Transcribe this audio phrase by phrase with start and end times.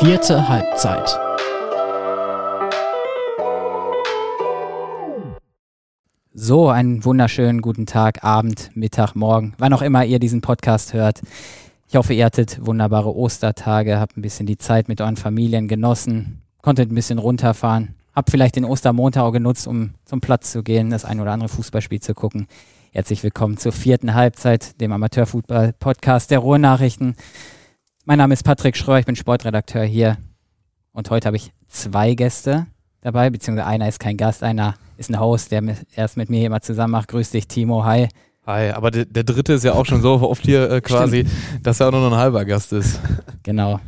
[0.00, 1.08] Vierte Halbzeit.
[6.34, 11.20] So, einen wunderschönen guten Tag, Abend, Mittag, Morgen, wann auch immer ihr diesen Podcast hört.
[11.88, 16.42] Ich hoffe, ihr hattet wunderbare Ostertage, habt ein bisschen die Zeit mit euren Familien genossen,
[16.60, 20.90] konntet ein bisschen runterfahren, habt vielleicht den Ostermontag auch genutzt, um zum Platz zu gehen,
[20.90, 22.48] das ein oder andere Fußballspiel zu gucken.
[22.90, 27.14] Herzlich willkommen zur vierten Halbzeit, dem Amateurfußball-Podcast der Ruhrnachrichten.
[28.06, 30.18] Mein Name ist Patrick Schröer, ich bin Sportredakteur hier
[30.92, 32.66] und heute habe ich zwei Gäste
[33.00, 35.62] dabei, beziehungsweise einer ist kein Gast, einer ist ein Host, der
[35.96, 37.08] erst mit mir hier mal zusammen macht.
[37.08, 37.82] Grüß dich, Timo.
[37.86, 38.08] Hi.
[38.46, 41.66] Hi, aber der, der dritte ist ja auch schon so oft hier äh, quasi, Stimmt.
[41.66, 43.00] dass er auch nur noch ein halber Gast ist.
[43.42, 43.80] Genau.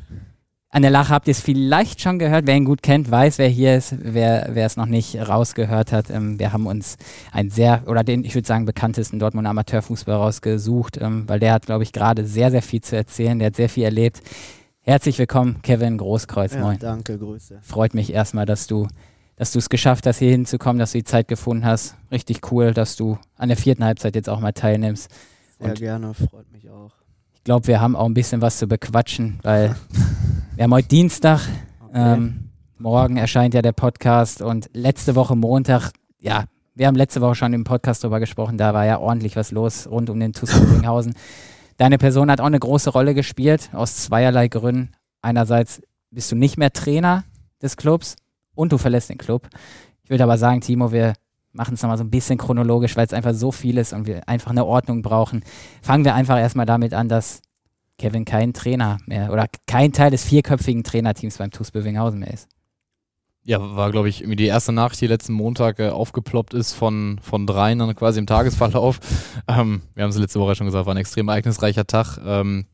[0.70, 2.46] An der Lache habt ihr es vielleicht schon gehört.
[2.46, 3.94] Wer ihn gut kennt, weiß, wer hier ist.
[3.98, 6.96] Wer, wer es noch nicht rausgehört hat, ähm, wir haben uns
[7.32, 11.66] einen sehr, oder den, ich würde sagen, bekanntesten Dortmunder Amateurfußball rausgesucht, ähm, weil der hat,
[11.66, 13.38] glaube ich, gerade sehr, sehr viel zu erzählen.
[13.38, 14.20] Der hat sehr viel erlebt.
[14.82, 16.54] Herzlich willkommen, Kevin Großkreuz.
[16.54, 16.78] Ja, Moin.
[16.78, 17.58] Danke, Grüße.
[17.62, 18.88] Freut mich erstmal, dass du
[19.36, 21.94] dass du es geschafft hast, hier hinzukommen, dass du die Zeit gefunden hast.
[22.10, 25.10] Richtig cool, dass du an der vierten Halbzeit jetzt auch mal teilnimmst.
[25.58, 26.92] Sehr Und gerne, freut mich auch.
[27.34, 29.76] Ich glaube, wir haben auch ein bisschen was zu bequatschen, weil
[30.56, 31.42] wir haben heute Dienstag.
[31.80, 31.92] Okay.
[31.94, 37.34] Ähm, morgen erscheint ja der Podcast und letzte Woche Montag, ja, wir haben letzte Woche
[37.34, 40.58] schon im Podcast darüber gesprochen, da war ja ordentlich was los rund um den TuS
[40.58, 41.14] Rödinghausen.
[41.76, 44.92] Deine Person hat auch eine große Rolle gespielt, aus zweierlei Gründen.
[45.20, 47.24] Einerseits bist du nicht mehr Trainer
[47.60, 48.16] des Clubs
[48.54, 49.48] und du verlässt den Club.
[50.04, 51.12] Ich würde aber sagen, Timo, wir
[51.52, 54.26] machen es nochmal so ein bisschen chronologisch, weil es einfach so viel ist und wir
[54.26, 55.42] einfach eine Ordnung brauchen.
[55.82, 57.42] Fangen wir einfach erstmal damit an, dass
[57.98, 62.48] Kevin kein Trainer mehr oder kein Teil des vierköpfigen Trainerteams beim TuS Bövinghausen mehr ist.
[63.42, 67.20] Ja, war, glaube ich, irgendwie die erste Nachricht, die letzten Montag äh, aufgeploppt ist von,
[67.22, 68.98] von dreien dann quasi im Tagesverlauf.
[69.48, 72.18] Ähm, wir haben es letzte Woche schon gesagt, war ein extrem ereignisreicher Tag.
[72.26, 72.66] Ähm,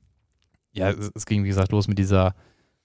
[0.72, 2.34] ja, es, es, ging, wie gesagt, los mit dieser,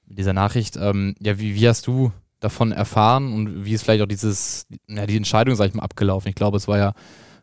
[0.05, 0.75] mit dieser Nachricht.
[0.75, 5.05] Ähm, ja, wie, wie hast du davon erfahren und wie ist vielleicht auch dieses, ja,
[5.05, 6.27] die Entscheidung, sag ich mal, abgelaufen?
[6.27, 6.93] Ich glaube, es war ja,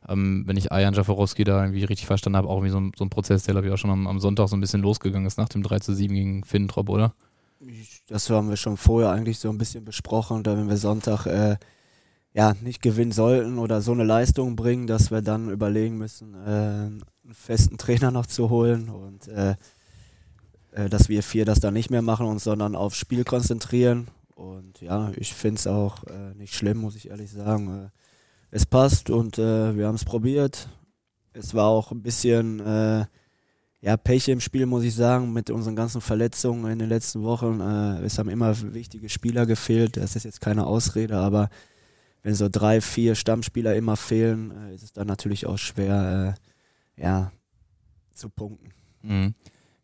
[0.09, 3.04] ähm, wenn ich Ayan Jaforowski da irgendwie richtig verstanden habe, auch irgendwie so ein, so
[3.04, 5.38] ein Prozess, der glaube ich auch schon am, am, Sonntag so ein bisschen losgegangen ist
[5.38, 7.15] nach dem 3 zu 7 gegen Finntrop, oder?
[8.09, 11.56] Das haben wir schon vorher eigentlich so ein bisschen besprochen, da wenn wir Sonntag äh,
[12.34, 16.48] ja, nicht gewinnen sollten oder so eine Leistung bringen, dass wir dann überlegen müssen, äh,
[16.48, 19.54] einen festen Trainer noch zu holen und äh,
[20.72, 24.81] äh dass wir vier das dann nicht mehr machen und sondern aufs Spiel konzentrieren und
[24.81, 27.91] ja, ich finde es auch äh, nicht schlimm, muss ich ehrlich sagen.
[28.54, 30.69] Äh, es passt und äh, wir haben es probiert.
[31.32, 33.04] Es war auch ein bisschen äh,
[33.81, 37.60] ja, Pech im Spiel, muss ich sagen, mit unseren ganzen Verletzungen in den letzten Wochen.
[37.60, 39.97] Äh, es haben immer wichtige Spieler gefehlt.
[39.97, 41.50] Das ist jetzt keine Ausrede, aber
[42.22, 46.34] wenn so drei, vier Stammspieler immer fehlen, äh, ist es dann natürlich auch schwer,
[46.97, 47.32] ja,
[48.15, 48.71] zu punkten.
[49.03, 49.34] Mhm.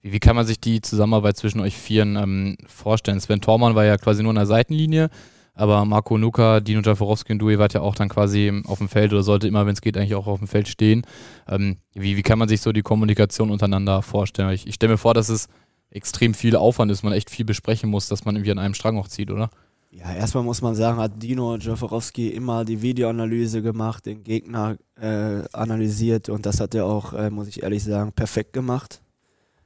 [0.00, 3.20] Wie, wie kann man sich die Zusammenarbeit zwischen euch Vieren ähm, vorstellen?
[3.20, 5.10] Sven Tormann war ja quasi nur in der Seitenlinie,
[5.54, 8.88] aber Marco Nuka, Dino Jaforowski und du, ihr wart ja auch dann quasi auf dem
[8.88, 11.02] Feld oder sollte immer, wenn es geht, eigentlich auch auf dem Feld stehen.
[11.48, 14.50] Ähm, wie, wie kann man sich so die Kommunikation untereinander vorstellen?
[14.50, 15.48] Ich, ich stelle mir vor, dass es
[15.90, 18.96] extrem viel Aufwand ist, man echt viel besprechen muss, dass man irgendwie an einem Strang
[18.98, 19.50] auch zieht, oder?
[19.92, 25.42] Ja, erstmal muss man sagen, hat Dino Jaforowski immer die Videoanalyse gemacht, den Gegner äh,
[25.52, 29.02] analysiert und das hat er auch, äh, muss ich ehrlich sagen, perfekt gemacht.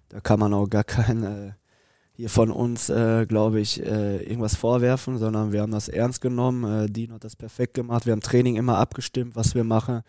[0.09, 1.53] Da kann man auch gar kein äh,
[2.17, 6.85] hier von uns, äh, glaube ich, äh, irgendwas vorwerfen, sondern wir haben das ernst genommen.
[6.85, 8.07] Äh, Dino hat das perfekt gemacht.
[8.07, 10.03] Wir haben Training immer abgestimmt, was wir machen.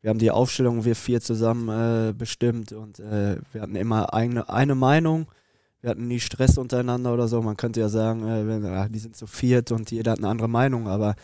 [0.00, 4.48] Wir haben die Aufstellung, wir vier zusammen äh, bestimmt und äh, wir hatten immer eine,
[4.48, 5.26] eine Meinung.
[5.82, 7.42] Wir hatten nie Stress untereinander oder so.
[7.42, 10.28] Man könnte ja sagen, äh, wenn, ach, die sind zu viert und jeder hat eine
[10.28, 11.14] andere Meinung, aber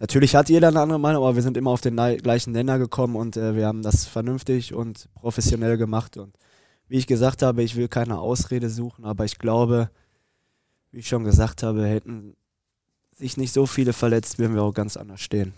[0.00, 3.16] natürlich hat jeder eine andere Meinung, aber wir sind immer auf den gleichen Nenner gekommen
[3.16, 6.34] und äh, wir haben das vernünftig und professionell gemacht und
[6.94, 9.90] wie ich gesagt habe, ich will keine Ausrede suchen, aber ich glaube,
[10.92, 12.36] wie ich schon gesagt habe, hätten
[13.10, 15.54] sich nicht so viele verletzt, würden wir auch ganz anders stehen.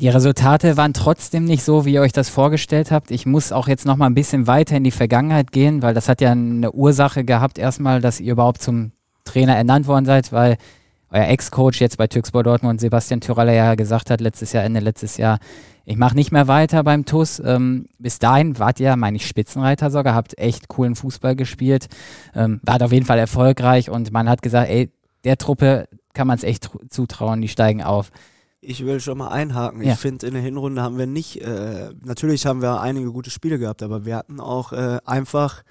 [0.00, 3.10] Die Resultate waren trotzdem nicht so, wie ihr euch das vorgestellt habt.
[3.10, 6.10] Ich muss auch jetzt noch mal ein bisschen weiter in die Vergangenheit gehen, weil das
[6.10, 8.92] hat ja eine Ursache gehabt, erstmal, dass ihr überhaupt zum
[9.24, 10.58] Trainer ernannt worden seid, weil
[11.12, 15.18] euer Ex-Coach jetzt bei Türkspor Dortmund, Sebastian Tyraller, ja gesagt hat, letztes Jahr, Ende letztes
[15.18, 15.38] Jahr,
[15.84, 17.40] ich mache nicht mehr weiter beim TUS.
[17.44, 21.88] Ähm, bis dahin wart ihr, meine ich, Spitzenreiter sogar, habt echt coolen Fußball gespielt,
[22.34, 24.90] ähm, wart auf jeden Fall erfolgreich und man hat gesagt, ey,
[25.24, 28.10] der Truppe kann man es echt zutrauen, die steigen auf.
[28.60, 29.82] Ich will schon mal einhaken.
[29.82, 29.92] Ja.
[29.92, 33.58] Ich finde, in der Hinrunde haben wir nicht, äh, natürlich haben wir einige gute Spiele
[33.58, 35.62] gehabt, aber wir hatten auch äh, einfach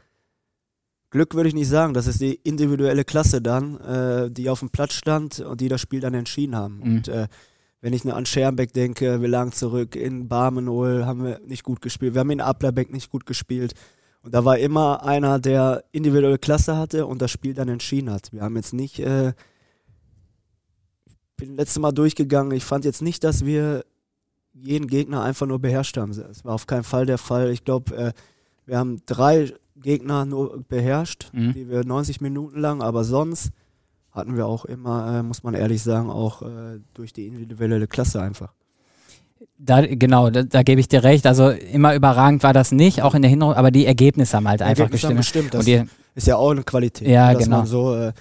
[1.11, 1.93] Glück würde ich nicht sagen.
[1.93, 5.81] Das ist die individuelle Klasse dann, äh, die auf dem Platz stand und die das
[5.81, 6.77] Spiel dann entschieden haben.
[6.77, 6.83] Mhm.
[6.83, 7.27] Und äh,
[7.81, 11.81] wenn ich nur an Schermbeck denke, wir lagen zurück, in Barmenol haben wir nicht gut
[11.81, 13.73] gespielt, wir haben in Ablerbeck nicht gut gespielt.
[14.23, 18.31] Und da war immer einer, der individuelle Klasse hatte und das Spiel dann entschieden hat.
[18.31, 19.33] Wir haben jetzt nicht, äh,
[21.37, 23.83] bin letztes Mal durchgegangen, ich fand jetzt nicht, dass wir
[24.53, 26.15] jeden Gegner einfach nur beherrscht haben.
[26.15, 27.49] Das war auf keinen Fall der Fall.
[27.49, 28.13] Ich glaube, äh,
[28.65, 29.51] wir haben drei
[29.81, 31.53] Gegner nur beherrscht, mhm.
[31.53, 33.51] die wir 90 Minuten lang, aber sonst
[34.11, 38.21] hatten wir auch immer, äh, muss man ehrlich sagen, auch äh, durch die individuelle Klasse
[38.21, 38.53] einfach.
[39.57, 41.25] Da, genau, da, da gebe ich dir recht.
[41.25, 44.61] Also immer überragend war das nicht, auch in der Hinrunde, aber die Ergebnisse haben halt
[44.61, 45.17] einfach gestimmt.
[45.17, 45.53] gestimmt.
[45.53, 47.57] Das ist ja auch eine Qualität, ja, dass genau.
[47.57, 48.13] man so äh,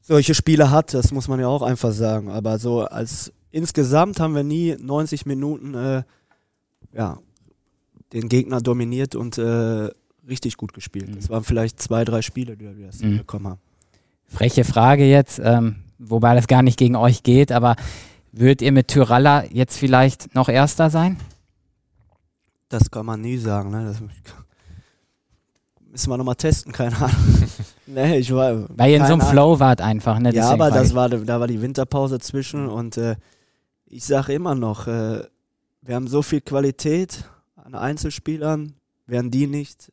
[0.00, 2.30] solche Spiele hat, das muss man ja auch einfach sagen.
[2.30, 6.02] Aber so als insgesamt haben wir nie 90 Minuten äh,
[6.92, 7.18] ja,
[8.12, 9.90] den Gegner dominiert und äh,
[10.28, 11.14] richtig gut gespielt.
[11.16, 11.34] Das mhm.
[11.34, 13.18] waren vielleicht zwei, drei Spiele, die wir das mhm.
[13.18, 13.60] bekommen haben.
[14.26, 17.76] Freche Frage jetzt, ähm, wobei das gar nicht gegen euch geht, aber
[18.32, 21.18] würdet ihr mit Tyralla jetzt vielleicht noch Erster sein?
[22.68, 23.86] Das kann man nie sagen, ne?
[23.86, 24.00] Das
[25.90, 27.48] müssen wir nochmal testen, keine Ahnung.
[27.86, 28.66] nee, ich war.
[28.76, 30.34] Weil ihr in so einem Flow wart einfach, ne?
[30.34, 33.16] Ja, aber das war, da war die Winterpause zwischen und äh,
[33.86, 35.22] ich sage immer noch, äh,
[35.80, 37.24] wir haben so viel Qualität
[37.56, 38.74] an Einzelspielern,
[39.06, 39.90] werden die nicht.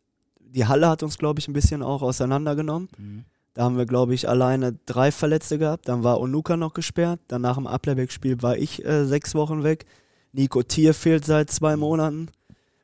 [0.55, 2.87] Die Halle hat uns, glaube ich, ein bisschen auch auseinandergenommen.
[2.97, 3.25] Mhm.
[3.53, 5.87] Da haben wir, glaube ich, alleine drei Verletzte gehabt.
[5.87, 7.19] Dann war Onuka noch gesperrt.
[7.27, 9.85] Dann nach dem Ablebeck-Spiel war ich äh, sechs Wochen weg.
[10.33, 12.29] Nico Tier fehlt seit zwei Monaten.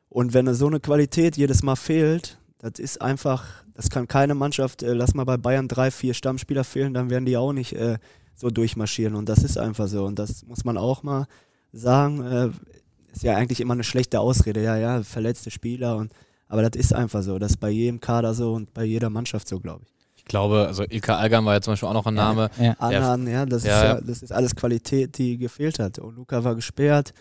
[0.08, 4.82] Und wenn so eine Qualität jedes Mal fehlt, das ist einfach, das kann keine Mannschaft,
[4.82, 7.98] äh, lass mal bei Bayern drei, vier Stammspieler fehlen, dann werden die auch nicht äh,
[8.34, 9.14] so durchmarschieren.
[9.14, 10.04] Und das ist einfach so.
[10.04, 11.26] Und das muss man auch mal
[11.72, 12.22] sagen.
[12.24, 12.50] Äh,
[13.12, 14.62] ist ja eigentlich immer eine schlechte Ausrede.
[14.62, 15.96] Ja, ja, verletzte Spieler.
[15.96, 16.12] Und,
[16.52, 17.38] aber das ist einfach so.
[17.38, 19.92] Das ist bei jedem Kader so und bei jeder Mannschaft so, glaube ich.
[20.16, 22.50] Ich glaube, also Ilka Algan war ja zum Beispiel auch noch ein Name.
[22.58, 22.74] Ja, ja.
[22.78, 23.76] Annan, ja, das, ja.
[23.76, 25.98] Ist ja, das ist alles Qualität, die gefehlt hat.
[25.98, 27.14] Und Luca war gesperrt.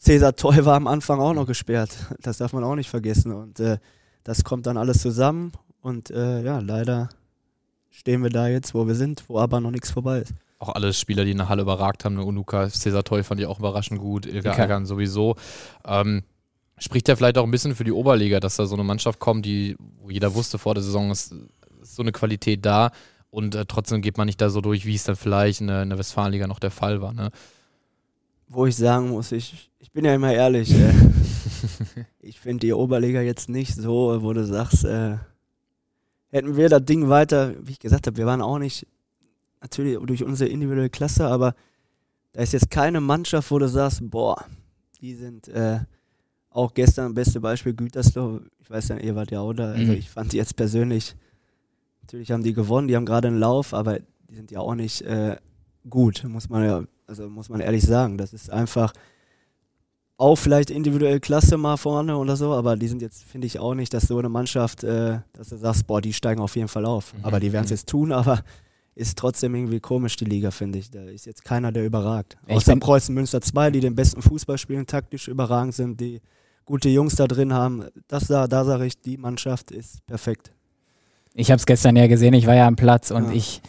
[0.00, 1.90] Cesar Toy war am Anfang auch noch gesperrt.
[2.20, 3.30] Das darf man auch nicht vergessen.
[3.30, 3.78] Und äh,
[4.24, 5.52] das kommt dann alles zusammen.
[5.80, 7.10] Und äh, ja, leider
[7.90, 10.34] stehen wir da jetzt, wo wir sind, wo aber noch nichts vorbei ist.
[10.58, 13.46] Auch alle Spieler, die in der Halle überragt haben, ne, Unuka, Cesar Toy fand ich
[13.46, 14.62] auch überraschend gut, Ilka okay.
[14.62, 15.36] Algan sowieso.
[15.86, 16.24] Ähm,
[16.78, 19.46] spricht ja vielleicht auch ein bisschen für die Oberliga, dass da so eine Mannschaft kommt,
[19.46, 21.34] die, wo jeder wusste vor der Saison, ist
[21.82, 22.90] so eine Qualität da
[23.30, 25.82] und äh, trotzdem geht man nicht da so durch, wie es dann vielleicht in der,
[25.82, 27.12] in der Westfalenliga noch der Fall war.
[27.12, 27.30] Ne?
[28.48, 30.92] Wo ich sagen muss, ich, ich bin ja immer ehrlich, äh,
[32.20, 35.16] ich finde die Oberliga jetzt nicht so, wo du sagst, äh,
[36.28, 38.86] hätten wir das Ding weiter, wie ich gesagt habe, wir waren auch nicht,
[39.60, 41.54] natürlich durch unsere individuelle Klasse, aber
[42.32, 44.44] da ist jetzt keine Mannschaft, wo du sagst, boah,
[45.00, 45.80] die sind äh,
[46.54, 49.98] auch gestern beste Beispiel Gütersloh, ich weiß ja, ihr wart ja auch da, also mhm.
[49.98, 51.14] ich fand die jetzt persönlich
[52.04, 53.98] Natürlich haben die gewonnen, die haben gerade einen Lauf, aber
[54.28, 55.36] die sind ja auch nicht äh,
[55.88, 58.18] gut, muss man ja, also muss man ehrlich sagen.
[58.18, 58.92] Das ist einfach
[60.18, 63.74] auch vielleicht individuell klasse mal vorne oder so, aber die sind jetzt, finde ich auch
[63.74, 66.84] nicht, dass so eine Mannschaft, äh, dass du sagst, boah, die steigen auf jeden Fall
[66.84, 67.14] auf.
[67.14, 67.24] Mhm.
[67.24, 68.42] Aber die werden es jetzt tun, aber
[68.94, 70.90] ist trotzdem irgendwie komisch, die Liga, finde ich.
[70.90, 72.36] Da ist jetzt keiner, der überragt.
[72.46, 76.20] Ich Außer Preußen Münster 2, die den besten Fußball spielen, taktisch überragend sind, die
[76.64, 77.84] gute Jungs da drin haben.
[78.08, 80.52] Das da, da sage ich, die Mannschaft ist perfekt.
[81.34, 83.32] Ich habe es gestern ja gesehen, ich war ja am Platz und ja.
[83.32, 83.60] ich.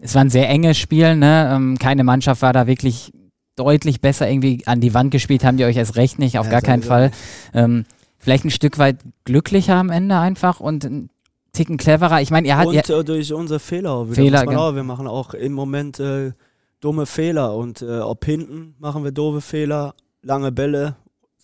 [0.00, 1.50] Es war ein sehr enges Spiel, ne?
[1.52, 3.12] Ähm, keine Mannschaft war da wirklich
[3.56, 6.52] deutlich besser irgendwie an die Wand gespielt, haben die euch erst recht nicht, auf ja,
[6.52, 7.10] gar keinen Fall.
[7.52, 7.84] Ähm,
[8.18, 11.10] vielleicht ein Stück weit glücklicher am Ende einfach und ein
[11.52, 12.20] Ticken cleverer.
[12.20, 12.68] Ich meine, ihr habt.
[12.68, 14.74] Und äh, durch unsere Fehler, Fehler auch.
[14.76, 16.32] Wir machen auch im Moment äh,
[16.80, 20.96] dumme Fehler und äh, ob hinten machen wir doofe Fehler, lange Bälle,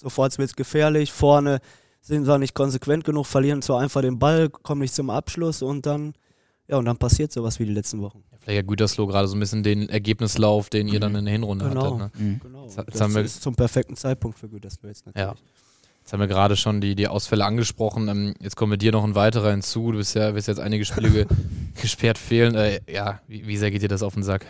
[0.05, 1.61] sofort wird es gefährlich, vorne
[2.01, 5.87] sind wir nicht konsequent genug, verlieren zwar einfach den Ball, kommen nicht zum Abschluss und
[5.87, 6.13] dann,
[6.69, 8.23] ja, und dann passiert sowas wie die letzten Wochen.
[8.31, 11.19] Ja, vielleicht hat Gütersloh gerade so ein bisschen den Ergebnislauf, den ihr dann mhm.
[11.19, 11.99] in der Hinrunde genau.
[11.99, 11.99] hattet.
[11.99, 12.11] Ne?
[12.25, 12.41] Mhm.
[12.41, 12.65] Genau.
[12.65, 15.27] Jetzt, jetzt das ist zum perfekten Zeitpunkt für Gütersloh jetzt natürlich.
[15.27, 15.35] Ja.
[16.01, 18.09] Jetzt haben wir gerade schon die, die Ausfälle angesprochen.
[18.09, 19.91] Ähm, jetzt kommen wir dir noch ein weiterer hinzu.
[19.91, 21.27] Du bist ja bist jetzt einige Spiele ge
[21.81, 22.55] gesperrt fehlen.
[22.55, 24.45] Äh, ja, wie, wie sehr geht dir das auf den Sack?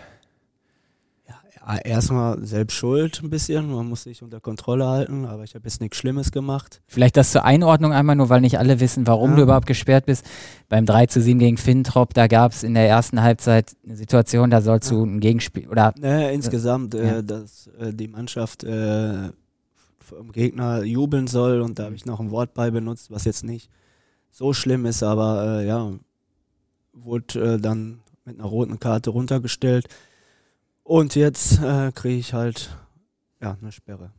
[1.85, 3.71] Erstmal selbst schuld ein bisschen.
[3.73, 6.83] Man muss sich unter Kontrolle halten, aber ich habe jetzt nichts Schlimmes gemacht.
[6.87, 9.37] Vielleicht das zur Einordnung einmal, nur weil nicht alle wissen, warum ja.
[9.37, 10.25] du überhaupt gesperrt bist.
[10.69, 14.51] Beim 3 zu 7 gegen Fintrop, da gab es in der ersten Halbzeit eine Situation,
[14.51, 14.97] da sollst ja.
[14.97, 15.95] du ein Gegenspiel oder.
[15.99, 19.31] Naja, insgesamt, äh, dass äh, die Mannschaft äh,
[20.01, 23.45] vom Gegner jubeln soll und da habe ich noch ein Wort bei benutzt, was jetzt
[23.45, 23.71] nicht
[24.31, 25.93] so schlimm ist, aber äh, ja,
[26.93, 29.87] wurde äh, dann mit einer roten Karte runtergestellt.
[30.85, 32.77] Und jetzt äh, kriege ich halt
[33.41, 34.13] ja, eine Sperre.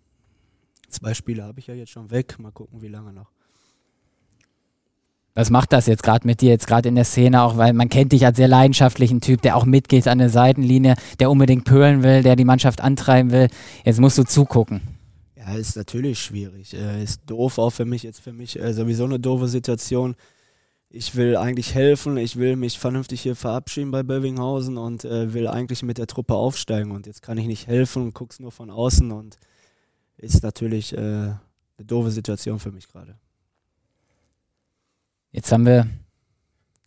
[0.89, 2.37] Zwei Spiele habe ich ja jetzt schon weg.
[2.39, 3.29] Mal gucken, wie lange noch.
[5.35, 7.89] Was macht das jetzt gerade mit dir, jetzt gerade in der Szene auch, weil man
[7.89, 12.03] kennt dich als sehr leidenschaftlichen Typ, der auch mitgeht an der Seitenlinie, der unbedingt pölen
[12.03, 13.49] will, der die Mannschaft antreiben will.
[13.83, 14.81] Jetzt musst du zugucken.
[15.35, 16.73] Ja, ist natürlich schwierig.
[16.73, 20.15] Äh, ist doof auch für mich, jetzt für mich äh, sowieso eine doofe Situation.
[20.89, 25.47] Ich will eigentlich helfen, ich will mich vernünftig hier verabschieden bei Bövinghausen und äh, will
[25.47, 26.91] eigentlich mit der Truppe aufsteigen.
[26.91, 29.37] Und jetzt kann ich nicht helfen und guck's nur von außen und
[30.17, 31.37] ist natürlich äh, eine
[31.85, 33.15] doofe Situation für mich gerade.
[35.31, 35.87] Jetzt haben wir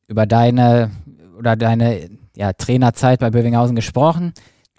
[0.07, 0.91] über deine
[1.37, 4.33] oder deine ja, Trainerzeit bei Bövinghausen gesprochen,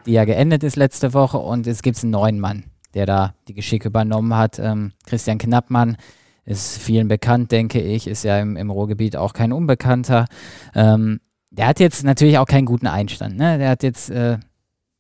[0.06, 3.54] die ja geendet ist letzte Woche und es gibt einen neuen Mann, der da die
[3.54, 4.60] Geschicke übernommen hat.
[4.60, 5.98] Ähm, Christian Knappmann
[6.46, 10.26] ist vielen bekannt, denke ich, ist ja im, im Ruhrgebiet auch kein Unbekannter.
[10.74, 11.20] Ähm,
[11.52, 13.38] der hat jetzt natürlich auch keinen guten Einstand.
[13.38, 13.58] Ne?
[13.58, 14.38] Der hat jetzt äh,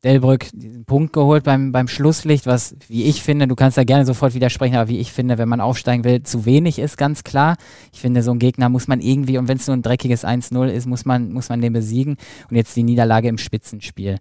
[0.03, 4.05] Delbrück diesen Punkt geholt beim, beim Schlusslicht, was, wie ich finde, du kannst da gerne
[4.05, 7.57] sofort widersprechen, aber wie ich finde, wenn man aufsteigen will, zu wenig ist, ganz klar.
[7.91, 10.67] Ich finde, so ein Gegner muss man irgendwie, und wenn es nur ein dreckiges 1-0
[10.67, 12.15] ist, muss man, muss man den besiegen.
[12.49, 14.19] Und jetzt die Niederlage im Spitzenspiel.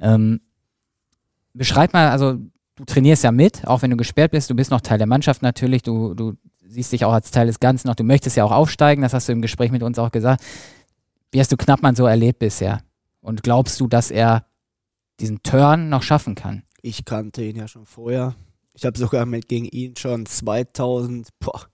[0.00, 0.40] Ähm,
[1.52, 2.34] beschreib mal, also
[2.76, 5.42] du trainierst ja mit, auch wenn du gesperrt bist, du bist noch Teil der Mannschaft
[5.42, 6.34] natürlich, du, du
[6.68, 9.28] siehst dich auch als Teil des Ganzen noch, du möchtest ja auch aufsteigen, das hast
[9.28, 10.44] du im Gespräch mit uns auch gesagt.
[11.30, 12.82] Wie hast du Knappmann so erlebt bisher?
[13.20, 14.48] Und glaubst du, dass er
[15.20, 16.62] diesen Turn noch schaffen kann.
[16.82, 18.34] Ich kannte ihn ja schon vorher.
[18.74, 21.66] Ich habe sogar mit gegen ihn schon 2000, boah,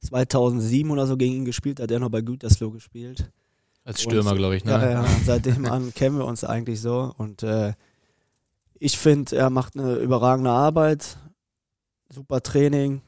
[0.00, 3.30] 2007 oder so gegen ihn gespielt, hat er noch bei Gütersloh gespielt.
[3.84, 4.72] Als Stürmer, glaube ich, ne?
[4.72, 7.14] Ja, ja, seitdem an kennen wir uns eigentlich so.
[7.16, 7.72] Und äh,
[8.78, 11.16] ich finde, er macht eine überragende Arbeit,
[12.10, 13.00] super Training,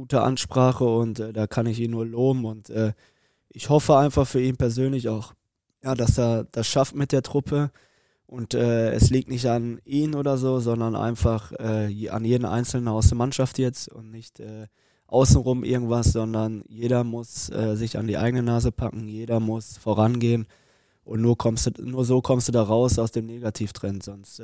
[0.00, 2.46] gute Ansprache und äh, da kann ich ihn nur loben.
[2.46, 2.94] Und äh,
[3.50, 5.34] ich hoffe einfach für ihn persönlich auch,
[5.84, 7.70] ja, dass er das schafft mit der Truppe
[8.26, 12.88] und äh, es liegt nicht an ihn oder so, sondern einfach äh, an jeden Einzelnen
[12.88, 14.68] aus der Mannschaft jetzt und nicht äh,
[15.06, 20.46] außenrum irgendwas, sondern jeder muss äh, sich an die eigene Nase packen, jeder muss vorangehen
[21.04, 24.02] und nur, kommst du, nur so kommst du da raus aus dem Negativtrend.
[24.02, 24.42] Sonst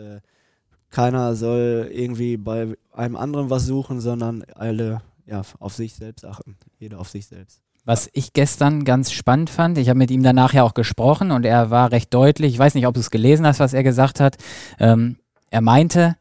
[0.90, 6.56] keiner soll irgendwie bei einem anderen was suchen, sondern alle ja, auf sich selbst achten.
[6.78, 7.60] Jeder auf sich selbst.
[7.84, 11.46] Was ich gestern ganz spannend fand, ich habe mit ihm danach ja auch gesprochen und
[11.46, 14.18] er war recht deutlich, ich weiß nicht, ob du es gelesen hast, was er gesagt
[14.18, 14.36] hat.
[14.80, 15.18] Ähm,
[15.50, 16.16] er meinte,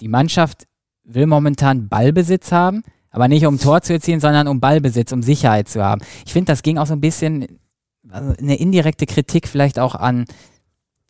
[0.00, 0.66] die Mannschaft
[1.04, 5.68] will momentan Ballbesitz haben, aber nicht um Tor zu erzielen, sondern um Ballbesitz, um Sicherheit
[5.68, 6.00] zu haben.
[6.24, 7.60] Ich finde, das ging auch so ein bisschen,
[8.08, 10.24] also eine indirekte Kritik vielleicht auch an,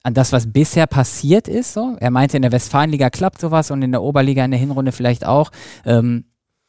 [0.02, 1.72] an das, was bisher passiert ist.
[1.72, 1.96] So.
[2.00, 5.24] Er meinte, in der Westfalenliga klappt sowas und in der Oberliga in der Hinrunde vielleicht
[5.24, 5.52] auch.
[5.86, 6.24] Ähm,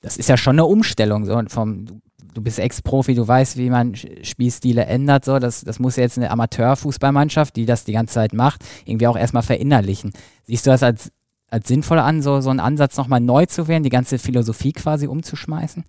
[0.06, 1.26] das ist ja schon eine Umstellung.
[1.26, 1.42] So.
[1.48, 1.88] vom,
[2.36, 5.26] du bist Ex-Profi, du weißt, wie man Spielstile ändert.
[5.26, 9.18] So, das, das muss jetzt eine Amateurfußballmannschaft, die das die ganze Zeit macht, irgendwie auch
[9.18, 10.14] erstmal verinnerlichen.
[10.44, 11.12] Siehst du das als,
[11.50, 15.08] als sinnvoll an, so, so einen Ansatz nochmal neu zu werden, die ganze Philosophie quasi
[15.08, 15.84] umzuschmeißen?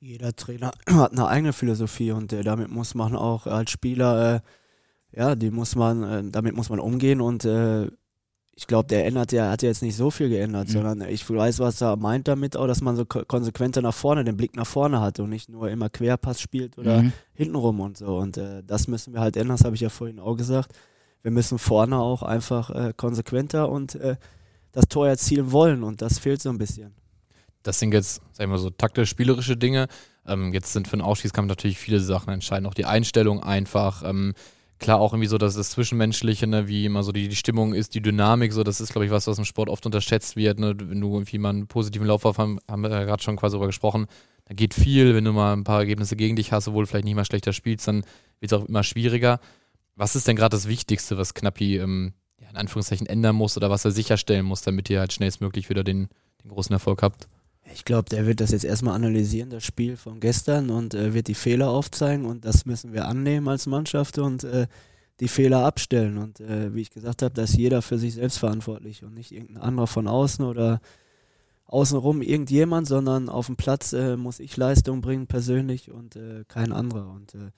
[0.00, 5.18] Jeder Trainer hat eine eigene Philosophie und äh, damit muss man auch als Spieler, äh,
[5.20, 7.88] ja, die muss man, äh, damit muss man umgehen und äh,
[8.56, 10.72] ich glaube, der ändert ja, hat ja jetzt nicht so viel geändert, mhm.
[10.72, 14.36] sondern ich weiß, was er meint damit auch, dass man so konsequenter nach vorne, den
[14.36, 17.12] Blick nach vorne hat und nicht nur immer Querpass spielt oder mhm.
[17.34, 18.16] hintenrum und so.
[18.18, 20.72] Und äh, das müssen wir halt ändern, das habe ich ja vorhin auch gesagt.
[21.22, 24.16] Wir müssen vorne auch einfach äh, konsequenter und äh,
[24.72, 26.94] das Tor erzielen wollen und das fehlt so ein bisschen.
[27.62, 29.88] Das sind jetzt, sagen wir so, taktisch-spielerische Dinge.
[30.26, 32.68] Ähm, jetzt sind für den Ausschießkampf natürlich viele Sachen entscheidend.
[32.68, 34.02] Auch die Einstellung einfach.
[34.04, 34.34] Ähm,
[34.78, 37.94] klar auch irgendwie so, dass das Zwischenmenschliche, ne, wie immer so die, die Stimmung ist,
[37.94, 40.74] die Dynamik, so, das ist, glaube ich, was, was im Sport oft unterschätzt wird, ne,
[40.78, 43.54] wenn du irgendwie mal einen positiven Lauf hast, haben, haben wir ja gerade schon quasi
[43.54, 44.06] darüber gesprochen,
[44.46, 47.06] da geht viel, wenn du mal ein paar Ergebnisse gegen dich hast, obwohl du vielleicht
[47.06, 48.04] nicht mal schlechter spielst, dann
[48.40, 49.40] wird es auch immer schwieriger.
[49.96, 53.70] Was ist denn gerade das Wichtigste, was Knappi ähm, ja, in Anführungszeichen ändern muss oder
[53.70, 56.08] was er sicherstellen muss, damit ihr halt schnellstmöglich wieder den,
[56.42, 57.28] den großen Erfolg habt?
[57.72, 61.28] Ich glaube, der wird das jetzt erstmal analysieren, das Spiel von gestern, und äh, wird
[61.28, 62.26] die Fehler aufzeigen.
[62.26, 64.66] Und das müssen wir annehmen als Mannschaft und äh,
[65.20, 66.18] die Fehler abstellen.
[66.18, 69.32] Und äh, wie ich gesagt habe, da ist jeder für sich selbst verantwortlich und nicht
[69.32, 70.80] irgendein anderer von außen oder
[71.66, 76.72] außenrum irgendjemand, sondern auf dem Platz äh, muss ich Leistung bringen persönlich und äh, kein
[76.72, 77.08] anderer.
[77.10, 77.50] Und äh,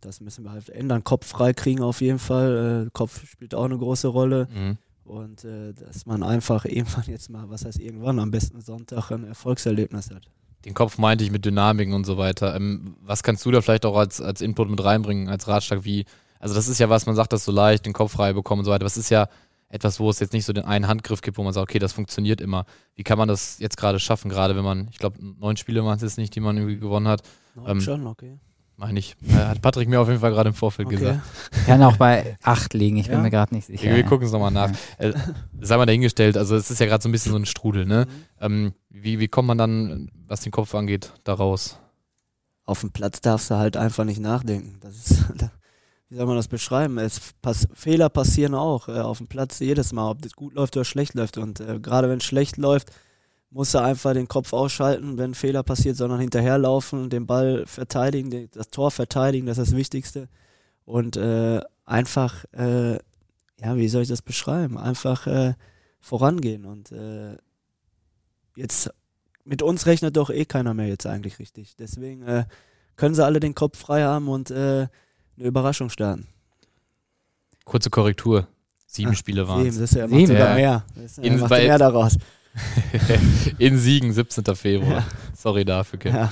[0.00, 1.04] das müssen wir halt ändern.
[1.04, 2.88] Kopf frei kriegen auf jeden Fall.
[2.92, 4.48] Kopf spielt auch eine große Rolle.
[4.52, 4.78] Mhm.
[5.04, 9.24] Und äh, dass man einfach irgendwann jetzt mal, was heißt irgendwann, am besten Sonntag ein
[9.24, 10.22] Erfolgserlebnis hat.
[10.64, 12.54] Den Kopf meinte ich mit Dynamiken und so weiter.
[12.54, 15.84] Ähm, was kannst du da vielleicht auch als, als Input mit reinbringen, als Ratschlag?
[15.84, 16.04] Wie,
[16.38, 18.64] also das ist ja was, man sagt das so leicht, den Kopf frei bekommen und
[18.64, 18.86] so weiter.
[18.86, 19.28] Es ist ja
[19.68, 21.92] etwas, wo es jetzt nicht so den einen Handgriff gibt, wo man sagt, okay, das
[21.92, 22.66] funktioniert immer.
[22.94, 25.96] Wie kann man das jetzt gerade schaffen, gerade wenn man, ich glaube, neun Spiele waren
[25.96, 27.22] es jetzt nicht, die man irgendwie gewonnen hat.
[27.54, 28.38] Neun ähm, schon, okay.
[28.76, 29.16] Meine ich.
[29.32, 30.96] Hat Patrick mir auf jeden Fall gerade im Vorfeld okay.
[30.96, 31.20] gesagt.
[31.66, 33.14] Kann auch bei 8 liegen, ich ja.
[33.14, 33.84] bin mir gerade nicht sicher.
[33.84, 34.70] Wir, wir gucken es nochmal nach.
[34.98, 35.10] Ja.
[35.10, 35.14] Äh,
[35.60, 38.06] sei mal dahingestellt, also es ist ja gerade so ein bisschen so ein Strudel, ne?
[38.06, 38.24] Mhm.
[38.40, 41.78] Ähm, wie, wie kommt man dann, was den Kopf angeht, da raus?
[42.64, 44.78] Auf dem Platz darfst du halt einfach nicht nachdenken.
[44.80, 45.24] Das ist,
[46.08, 46.98] wie soll man das beschreiben?
[46.98, 50.76] Es pass Fehler passieren auch äh, auf dem Platz jedes Mal, ob das gut läuft
[50.76, 51.38] oder schlecht läuft.
[51.38, 52.90] Und äh, gerade wenn es schlecht läuft,
[53.52, 58.48] muss er einfach den Kopf ausschalten, wenn ein Fehler passiert, sondern hinterherlaufen, den Ball verteidigen,
[58.50, 60.28] das Tor verteidigen, das ist das Wichtigste.
[60.84, 64.78] Und äh, einfach, äh, ja, wie soll ich das beschreiben?
[64.78, 65.54] Einfach äh,
[66.00, 66.64] vorangehen.
[66.64, 67.36] Und äh,
[68.56, 68.90] jetzt
[69.44, 71.76] mit uns rechnet doch eh keiner mehr jetzt eigentlich richtig.
[71.76, 72.44] Deswegen äh,
[72.96, 74.88] können sie alle den Kopf frei haben und äh,
[75.36, 76.26] eine Überraschung starten.
[77.64, 78.48] Kurze Korrektur.
[78.86, 80.54] Sieben Ach, Spiele waren Sieben, das ist ja Sieben, sogar ja.
[80.54, 80.84] mehr.
[80.94, 82.16] Das ist, äh, macht mehr daraus.
[83.58, 84.44] In Siegen, 17.
[84.54, 84.92] Februar.
[84.98, 85.06] Ja.
[85.34, 86.14] Sorry dafür, Kim.
[86.14, 86.30] Ja.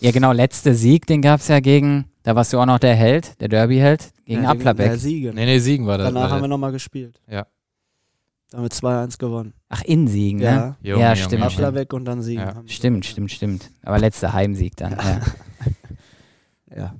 [0.00, 2.94] Ja, genau, letzter Sieg, den gab es ja gegen, da warst du auch noch der
[2.94, 4.86] Held, der Derby-Held, gegen Ja, Applerbeck.
[4.88, 5.34] Ja, Siegen.
[5.34, 6.08] Nee, nee, Siegen war das.
[6.08, 7.20] Danach war haben wir nochmal gespielt.
[7.28, 7.46] Ja.
[8.50, 9.54] Da haben wir 2-1 gewonnen.
[9.68, 10.44] Ach, in Siegen, ne?
[10.44, 10.76] Ja.
[10.82, 11.46] Junge, Ja, stimmt, Junge.
[11.46, 12.42] Applerbeck und dann Siegen.
[12.44, 12.62] Ja.
[12.66, 13.02] Stimmt, gewonnen.
[13.02, 13.70] stimmt, stimmt.
[13.82, 15.20] Aber letzter Heimsieg dann, ja.
[16.76, 16.94] Ja.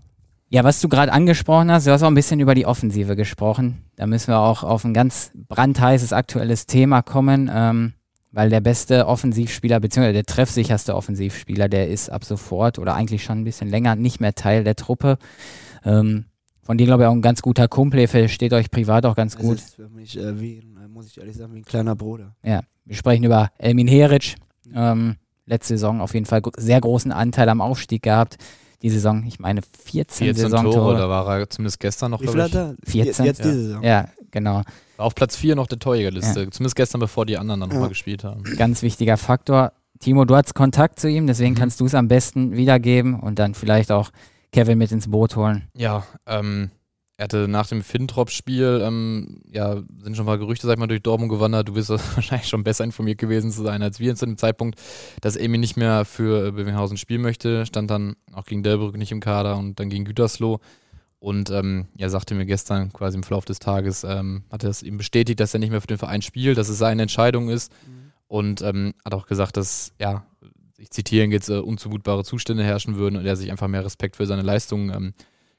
[0.49, 3.83] Ja, was du gerade angesprochen hast, du hast auch ein bisschen über die Offensive gesprochen.
[3.97, 7.93] Da müssen wir auch auf ein ganz brandheißes aktuelles Thema kommen, ähm,
[8.35, 13.39] weil der beste Offensivspieler, beziehungsweise der treffsicherste Offensivspieler, der ist ab sofort oder eigentlich schon
[13.41, 15.19] ein bisschen länger nicht mehr Teil der Truppe.
[15.85, 16.25] Ähm,
[16.63, 19.35] von dem glaube ich auch ein ganz guter Kumpel, der versteht euch privat auch ganz
[19.35, 19.57] Es gut.
[19.59, 22.35] ist für mich, äh, wie, äh, muss ich ehrlich sagen, wie ein kleiner Bruder.
[22.43, 24.35] Ja, wir sprechen über Elmin Heric.
[24.75, 28.39] Ähm, letzte Saison auf jeden Fall sehr großen Anteil am Aufstieg gehabt.
[28.83, 30.99] Die Saison, ich meine 14, 14 Tore, Saisontore.
[30.99, 32.95] da war er zumindest gestern noch, Wie viel glaube hat ich.
[32.97, 33.05] er?
[33.05, 33.25] 14?
[33.27, 33.45] Jetzt Ja.
[33.45, 33.83] diese Saison.
[33.83, 34.63] Ja, genau.
[34.97, 36.51] War auf Platz 4 noch der Torjägerliste.
[36.51, 37.75] Zumindest gestern, bevor die anderen dann Ja.
[37.75, 38.43] nochmal gespielt haben.
[38.57, 39.73] Ganz wichtiger Faktor.
[40.01, 41.59] Timo, du hattest Kontakt zu ihm, deswegen Mhm.
[41.59, 44.11] kannst du es am besten wiedergeben und dann vielleicht auch
[44.53, 45.69] Kevin mit ins Boot holen.
[45.75, 46.71] Ja, ähm,
[47.17, 50.89] er hatte nach dem Fintrop-Spiel, ähm, ja, sind schon ein paar Gerüchte, sag ich mal,
[50.89, 51.69] durch Dortmund gewandert.
[51.69, 54.81] Du wirst wahrscheinlich schon besser informiert gewesen zu sein als wir zu dem Zeitpunkt,
[55.21, 57.65] dass Emi nicht mehr für äh, Bövinghausen spielen möchte.
[57.67, 60.59] Stand dann auch gegen Delbrück nicht im Kader und dann gegen Gütersloh.
[61.25, 64.83] Und ähm, er sagte mir gestern quasi im Verlauf des Tages, ähm, hat er es
[64.83, 67.73] ihm bestätigt, dass er nicht mehr für den Verein spielt, dass es seine Entscheidung ist.
[68.29, 70.27] Und ähm, hat auch gesagt, dass, ja,
[70.77, 74.27] ich zitiere jetzt, äh, unzumutbare Zustände herrschen würden und er sich einfach mehr Respekt für
[74.27, 75.15] seine Leistungen ähm,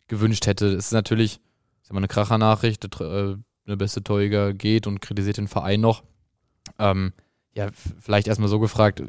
[0.08, 0.68] gewünscht hätte.
[0.68, 1.40] Es ist natürlich
[1.82, 3.36] ist immer eine Krachernachricht, der, äh,
[3.68, 6.04] der beste Torjäger geht und kritisiert den Verein noch.
[6.78, 7.12] Ähm,
[7.56, 9.02] ja, vielleicht erstmal so gefragt,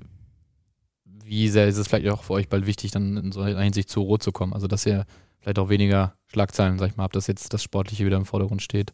[1.05, 3.91] wie sehr ist es vielleicht auch für euch bald wichtig, dann in so einer Hinsicht
[3.91, 4.55] zur Ruhe zu kommen?
[4.55, 5.05] Also, dass ihr
[5.41, 8.63] vielleicht auch weniger Schlagzeilen, sag ich mal, habt, dass jetzt das Sportliche wieder im Vordergrund
[8.63, 8.93] steht.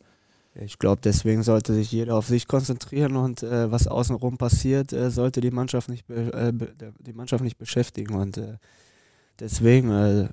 [0.54, 5.10] Ich glaube, deswegen sollte sich jeder auf sich konzentrieren und äh, was außenrum passiert, äh,
[5.10, 6.52] sollte die Mannschaft nicht be äh,
[7.00, 8.58] die Mannschaft nicht beschäftigen und äh,
[9.40, 10.28] deswegen äh,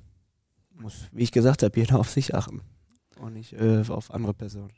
[0.74, 2.60] muss, wie ich gesagt habe, jeder auf sich achten
[3.18, 4.72] und nicht äh, auf andere Personen.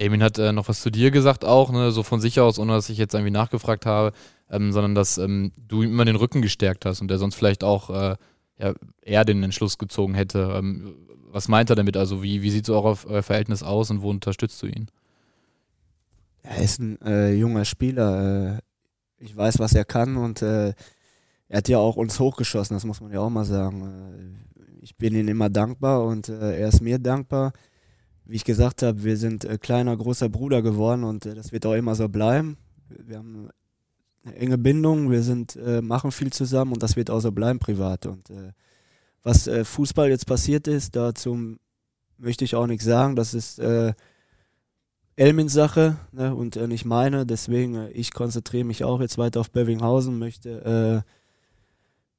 [0.00, 2.88] Emin hat noch was zu dir gesagt auch, ne, so von sich aus, ohne dass
[2.88, 4.12] ich jetzt irgendwie nachgefragt habe,
[4.48, 7.64] ähm, sondern dass ähm, du ihm immer den Rücken gestärkt hast und der sonst vielleicht
[7.64, 8.16] auch
[8.58, 10.54] ja, eher den Entschluss gezogen hätte.
[10.56, 10.94] Ähm,
[11.30, 11.96] was meint er damit?
[11.96, 14.88] Also wie, wie sieht so euer, euer Verhältnis aus und wo unterstützt du ihn?
[16.42, 18.56] Er ist ein äh, junger Spieler.
[18.56, 18.58] Äh,
[19.18, 20.72] ich weiß, was er kann und äh,
[21.48, 23.82] er hat ja auch uns hochgeschossen, das muss man ja auch mal sagen.
[23.82, 27.52] Äh, ich bin ihm immer dankbar und äh, er ist mir dankbar.
[28.24, 31.66] Wie ich gesagt habe, wir sind äh, kleiner, großer Bruder geworden und äh, das wird
[31.66, 32.56] auch immer so bleiben.
[32.88, 33.48] Wir haben
[34.28, 37.58] eine enge Bindung, wir sind, äh, machen viel zusammen und das wird auch so bleiben
[37.58, 38.06] privat.
[38.06, 38.52] Und äh,
[39.22, 41.56] was äh, Fußball jetzt passiert ist, dazu
[42.18, 43.16] möchte ich auch nichts sagen.
[43.16, 43.92] Das ist äh,
[45.16, 47.26] Elmins Sache ne, und äh, nicht meine.
[47.26, 51.10] Deswegen, äh, ich konzentriere mich auch jetzt weiter auf Bövinghausen, möchte, äh,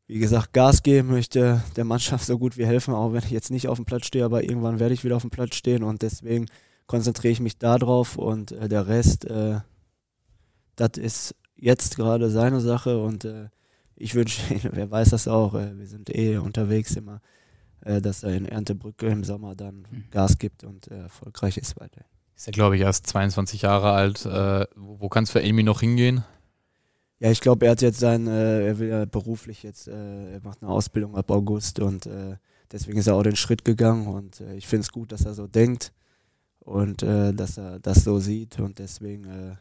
[0.08, 3.52] wie gesagt, Gas geben, möchte der Mannschaft so gut wie helfen, auch wenn ich jetzt
[3.52, 6.02] nicht auf dem Platz stehe, aber irgendwann werde ich wieder auf dem Platz stehen und
[6.02, 6.48] deswegen
[6.88, 9.28] konzentriere ich mich da drauf und äh, der Rest,
[10.76, 13.50] das ist jetzt gerade seine Sache und äh,
[13.96, 17.22] ich wünsche ihm, wer weiß das auch, äh, wir sind eh unterwegs immer,
[17.82, 22.02] äh, dass er in Erntebrücke im Sommer dann Gas gibt und äh, erfolgreich ist weiter.
[22.36, 24.26] Ist ja, glaube ich, erst 22 Jahre alt.
[24.26, 26.24] Äh, wo wo kann es für Amy noch hingehen?
[27.20, 30.42] Ja, ich glaube, er hat jetzt sein, äh, er will ja beruflich jetzt, äh, er
[30.42, 32.10] macht eine Ausbildung ab August und
[32.72, 35.48] deswegen ist er auch den Schritt gegangen und ich finde es gut, dass er so
[35.48, 35.92] denkt
[36.60, 39.58] und dass er das so sieht und deswegen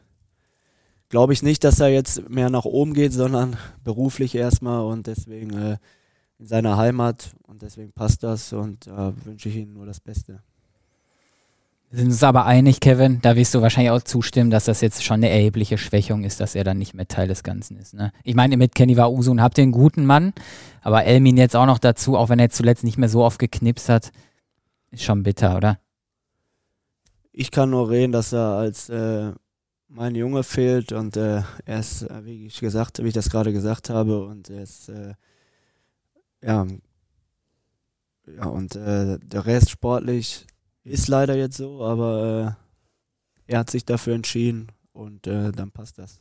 [1.09, 5.53] glaube ich nicht, dass er jetzt mehr nach oben geht, sondern beruflich erstmal und deswegen
[5.57, 5.77] äh,
[6.39, 10.41] in seiner Heimat und deswegen passt das und äh, wünsche ich ihm nur das Beste.
[11.89, 15.03] Wir sind uns aber einig, Kevin, da wirst du wahrscheinlich auch zustimmen, dass das jetzt
[15.03, 17.95] schon eine erhebliche Schwächung ist, dass er dann nicht mehr Teil des Ganzen ist.
[17.95, 18.11] Ne?
[18.23, 20.33] Ich meine, mit Kenny Usun habt ihr einen guten Mann,
[20.81, 23.39] aber Elmin jetzt auch noch dazu, auch wenn er jetzt zuletzt nicht mehr so oft
[23.39, 24.11] geknipst hat,
[24.91, 25.79] ist schon bitter, oder?
[27.39, 29.31] ich kann nur reden, dass er als äh,
[29.89, 33.51] mein Junge fehlt und äh, er ist, äh, wie ich gesagt, wie ich das gerade
[33.51, 35.13] gesagt habe, und er ist äh,
[36.41, 36.65] ja,
[38.27, 40.45] ja und äh, der Rest sportlich
[40.83, 42.57] ist leider jetzt so, aber
[43.47, 46.19] äh, er hat sich dafür entschieden und äh, dann passt das.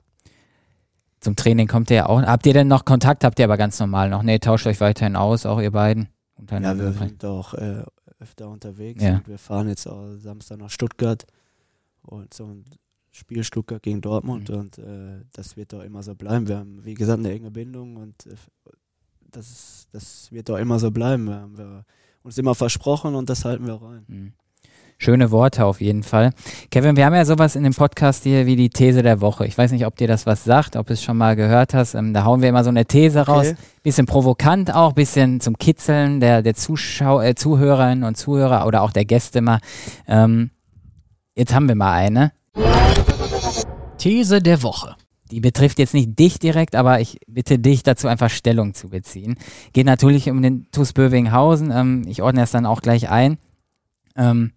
[1.20, 2.22] zum Training kommt ihr ja auch.
[2.22, 3.22] Habt ihr denn noch Kontakt?
[3.22, 4.22] Habt ihr aber ganz normal noch?
[4.22, 6.08] Nee, tauscht euch weiterhin aus, auch ihr beiden.
[6.50, 7.54] Ja, wir sind auch
[8.20, 9.02] öfter unterwegs.
[9.02, 9.16] Ja.
[9.16, 11.26] Und wir fahren jetzt auch Samstag nach Stuttgart
[12.02, 12.56] und so
[13.18, 14.56] Spiel Stuttgart gegen Dortmund Mhm.
[14.56, 16.48] und äh, das wird doch immer so bleiben.
[16.48, 18.34] Wir haben, wie gesagt, eine enge Bindung und äh,
[19.30, 21.26] das, ist, das wird doch immer so bleiben.
[21.26, 21.84] Wir haben wir
[22.22, 24.04] uns immer versprochen und das halten wir auch ein.
[24.08, 24.32] Mhm.
[25.00, 26.32] Schöne Worte auf jeden Fall.
[26.72, 29.46] Kevin, wir haben ja sowas in dem Podcast hier wie die These der Woche.
[29.46, 31.94] Ich weiß nicht, ob dir das was sagt, ob du es schon mal gehört hast.
[31.94, 33.46] Ähm, da hauen wir immer so eine These raus.
[33.48, 33.56] Okay.
[33.84, 38.90] Bisschen provokant auch, bisschen zum Kitzeln der, der Zuschau äh, Zuhörerinnen und Zuhörer oder auch
[38.90, 39.60] der Gäste mal.
[40.08, 40.50] Ähm,
[41.36, 42.32] jetzt haben wir mal eine.
[43.98, 44.96] These der Woche.
[45.30, 49.36] Die betrifft jetzt nicht dich direkt, aber ich bitte dich dazu einfach Stellung zu beziehen.
[49.72, 51.70] Geht natürlich um den TuS Bövinghausen.
[51.70, 53.38] Ähm, ich ordne das dann auch gleich ein.
[54.16, 54.52] Ähm,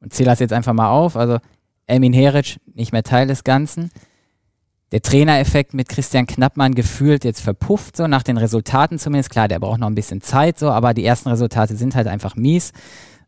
[0.00, 1.16] und zähle das jetzt einfach mal auf.
[1.16, 1.38] Also
[1.86, 3.90] Elmin Heric nicht mehr Teil des Ganzen.
[4.92, 9.30] Der Trainereffekt mit Christian Knappmann gefühlt jetzt verpufft, so nach den Resultaten zumindest.
[9.30, 12.36] Klar, der braucht noch ein bisschen Zeit, so, aber die ersten Resultate sind halt einfach
[12.36, 12.72] mies.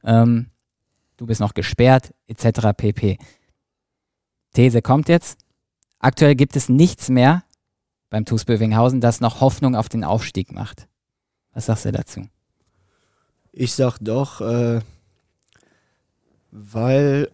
[0.04, 0.48] Ähm,
[1.16, 2.68] du bist noch gesperrt, etc.
[2.76, 3.18] pp.
[4.54, 5.38] These kommt jetzt.
[5.98, 7.44] Aktuell gibt es nichts mehr
[8.08, 10.88] beim TuS Bövinghausen, das noch Hoffnung auf den Aufstieg macht.
[11.52, 12.28] Was sagst du dazu?
[13.52, 14.80] Ich sag doch, äh,
[16.50, 17.30] weil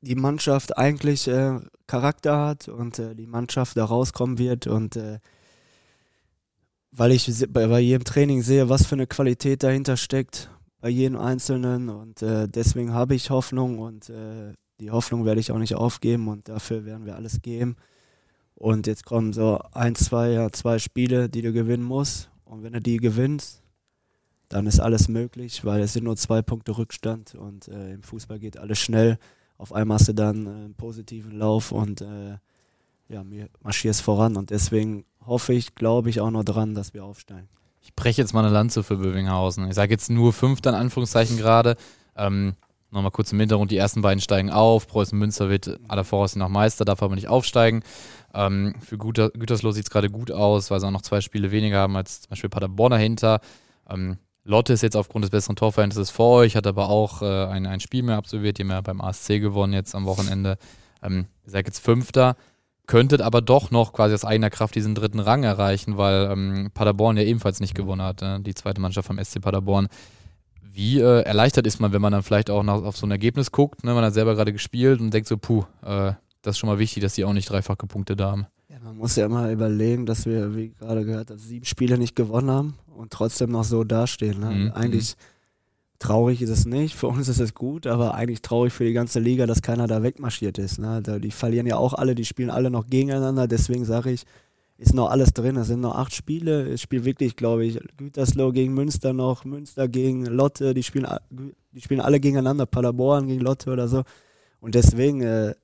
[0.00, 5.18] die Mannschaft eigentlich äh, Charakter hat und äh, die Mannschaft da rauskommen wird und äh,
[6.92, 11.18] weil ich bei, bei jedem Training sehe, was für eine Qualität dahinter steckt, bei jedem
[11.18, 15.74] Einzelnen und äh, deswegen habe ich Hoffnung und äh, die Hoffnung werde ich auch nicht
[15.74, 17.76] aufgeben und dafür werden wir alles geben.
[18.54, 22.72] Und jetzt kommen so ein, zwei, ja, zwei Spiele, die du gewinnen musst und wenn
[22.72, 23.62] du die gewinnst,
[24.48, 28.38] dann ist alles möglich, weil es sind nur zwei Punkte Rückstand und äh, im Fußball
[28.38, 29.18] geht alles schnell.
[29.58, 32.38] Auf einmal hast du dann äh, einen positiven Lauf und äh,
[33.08, 37.04] ja, mir marschierst voran und deswegen hoffe ich, glaube ich auch noch dran, dass wir
[37.04, 37.48] aufsteigen.
[37.80, 39.68] Ich breche jetzt mal eine Lanze für Bövinghausen.
[39.68, 41.76] Ich sage jetzt nur Fünfter in Anführungszeichen gerade.
[42.16, 42.54] Ähm,
[42.90, 44.86] Nochmal kurz im Hintergrund, die ersten beiden steigen auf.
[44.86, 47.82] Preußen Münster wird aller Voraussicht nach Meister, darf aber nicht aufsteigen.
[48.34, 51.50] Ähm, für Güter, Gütersloh sieht es gerade gut aus, weil sie auch noch zwei Spiele
[51.50, 53.40] weniger haben als zum Beispiel Paderborn dahinter.
[53.90, 57.66] Ähm, Lotte ist jetzt aufgrund des besseren Torverhältnisses vor euch, hat aber auch äh, ein,
[57.66, 60.56] ein Spiel mehr absolviert, die haben ja beim ASC gewonnen jetzt am Wochenende.
[61.02, 62.36] Ähm, ihr seid jetzt Fünfter,
[62.86, 67.18] könntet aber doch noch quasi aus eigener Kraft diesen dritten Rang erreichen, weil ähm, Paderborn
[67.18, 69.88] ja ebenfalls nicht gewonnen hat, äh, die zweite Mannschaft vom SC Paderborn.
[70.72, 73.50] Wie äh, erleichtert ist man, wenn man dann vielleicht auch nach, auf so ein Ergebnis
[73.50, 73.94] guckt, ne?
[73.94, 77.02] man hat selber gerade gespielt und denkt so, puh, äh, das ist schon mal wichtig,
[77.02, 78.46] dass die auch nicht dreifach gepunktet haben.
[78.68, 82.14] Ja, man muss ja immer überlegen, dass wir, wie gerade gehört, hast, sieben Spiele nicht
[82.14, 84.40] gewonnen haben und trotzdem noch so dastehen.
[84.40, 84.50] Ne?
[84.50, 84.72] Mhm.
[84.72, 85.16] Eigentlich
[85.98, 89.20] traurig ist es nicht, für uns ist es gut, aber eigentlich traurig für die ganze
[89.20, 90.78] Liga, dass keiner da wegmarschiert ist.
[90.78, 91.02] Ne?
[91.02, 94.24] Die verlieren ja auch alle, die spielen alle noch gegeneinander, deswegen sage ich,
[94.78, 95.56] ist noch alles drin.
[95.56, 96.68] Es sind noch acht Spiele.
[96.68, 101.06] Es spielt wirklich, glaube ich, Gütersloh gegen Münster noch, Münster gegen Lotte, die spielen,
[101.72, 104.04] die spielen alle gegeneinander, Paderborn gegen Lotte oder so.
[104.60, 105.54] Und deswegen, äh,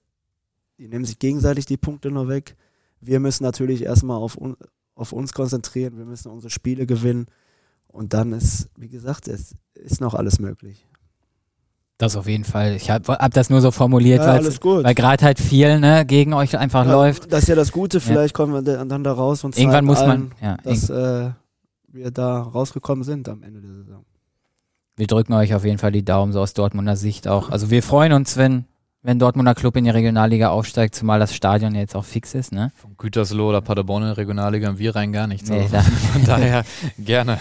[0.78, 2.56] die nehmen sich gegenseitig die Punkte noch weg.
[3.00, 4.56] Wir müssen natürlich erstmal auf, un
[4.96, 7.26] auf uns konzentrieren, wir müssen unsere Spiele gewinnen.
[7.86, 10.86] Und dann ist, wie gesagt, es ist noch alles möglich.
[11.98, 12.74] Das auf jeden Fall.
[12.74, 14.82] Ich habe hab das nur so formuliert, Ja, weil's- alles gut.
[14.84, 17.32] weil gerade halt viel ne, gegen euch einfach Ja, läuft.
[17.32, 20.00] Das ist ja das Gute, vielleicht kommen wir da- dann da raus und Irgendwann muss
[20.00, 21.30] man, allen, ja, dass äh,
[21.92, 24.04] wir da rausgekommen sind am Ende der Saison.
[24.96, 27.50] wir drücken euch auf jeden Fall die Daumen, so aus Dortmunder Sicht auch.
[27.50, 28.64] Also wir freuen uns, wenn,
[29.02, 32.72] wenn Dortmunder Club in die Regionalliga aufsteigt, zumal das Stadion jetzt auch fix ist, ne?
[32.74, 35.48] Von Gütersloh oder Paderborn in der Regionalliga haben wir rein gar nichts.
[35.48, 36.64] Nee, Also da- von daher
[36.98, 37.38] gerne.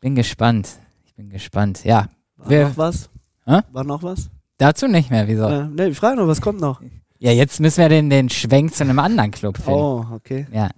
[0.00, 0.68] Bin gespannt.
[1.06, 1.84] Ich bin gespannt.
[1.84, 2.08] Ja,
[2.42, 3.10] War Wer- noch was?
[3.46, 3.60] Hä?
[3.72, 4.28] War noch was?
[4.58, 5.26] dazu nicht mehr.
[5.26, 5.46] Wieso?
[5.48, 6.80] Äh, ne, ich frage noch, was kommt noch?
[7.18, 9.72] Ja, jetzt müssen wir den, den Schwenk zu einem anderen Club finden.
[9.72, 10.46] Oh, okay.
[10.52, 10.68] Ja,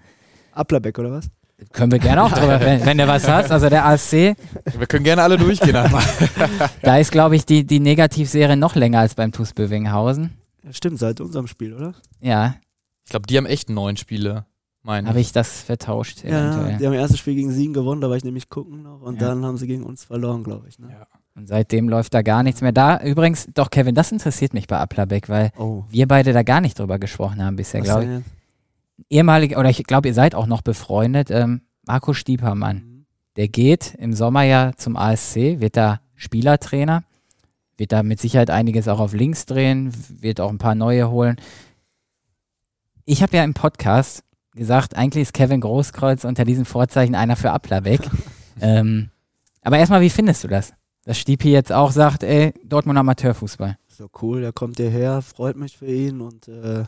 [0.52, 1.28] Applerbeck oder was?
[1.72, 3.50] können wir gerne auch drüber, wenn, wenn du was hast.
[3.50, 5.74] Also der ASC, Wir können gerne alle durchgehen.
[5.76, 6.02] einmal.
[6.82, 10.30] da ist, glaube ich, die, die Negativserie noch länger als beim TuS Bövinghausen.
[10.62, 11.94] Ja, stimmt, seit unserem Spiel, oder?
[12.20, 12.56] Ja,
[13.04, 14.46] ich glaube, die haben echt neun Spiele,
[14.82, 16.78] meine habe ich das vertauscht Ja, eventuell.
[16.78, 19.00] die haben ihr erstes Spiel gegen Siegen gewonnen, da war ich nämlich gucken noch.
[19.02, 19.28] Und Ja.
[19.28, 20.78] dann haben sie gegen uns verloren, glaube ich.
[20.78, 20.88] Ne?
[20.90, 21.06] Ja.
[21.36, 22.70] Und seitdem läuft da gar nichts mehr.
[22.72, 25.84] Da übrigens, doch Kevin, das interessiert mich bei Applerbeck, weil Oh.
[25.90, 28.08] wir beide da gar nicht drüber gesprochen haben bisher, glaube ich.
[28.08, 28.24] denn?
[29.10, 32.76] Ehemalig, oder ich glaube, ihr seid auch noch befreundet, ähm, Marco Stiepermann.
[32.76, 33.06] Mhm.
[33.36, 37.02] Der geht im Sommer ja zum ASC, wird da Spielertrainer,
[37.76, 41.34] wird da mit Sicherheit einiges auch auf links drehen, wird auch ein paar neue holen.
[43.04, 44.22] Ich habe ja im Podcast
[44.54, 48.00] gesagt, eigentlich ist Kevin Großkreuz unter diesen Vorzeichen einer für Applerbeck.
[48.60, 49.10] ähm,
[49.62, 50.72] aber erstmal, wie findest du das?
[51.04, 53.76] Dass Stiepi jetzt auch sagt, ey, Dortmund Amateurfußball.
[53.88, 56.84] So cool, der kommt hierher, freut mich für ihn und äh,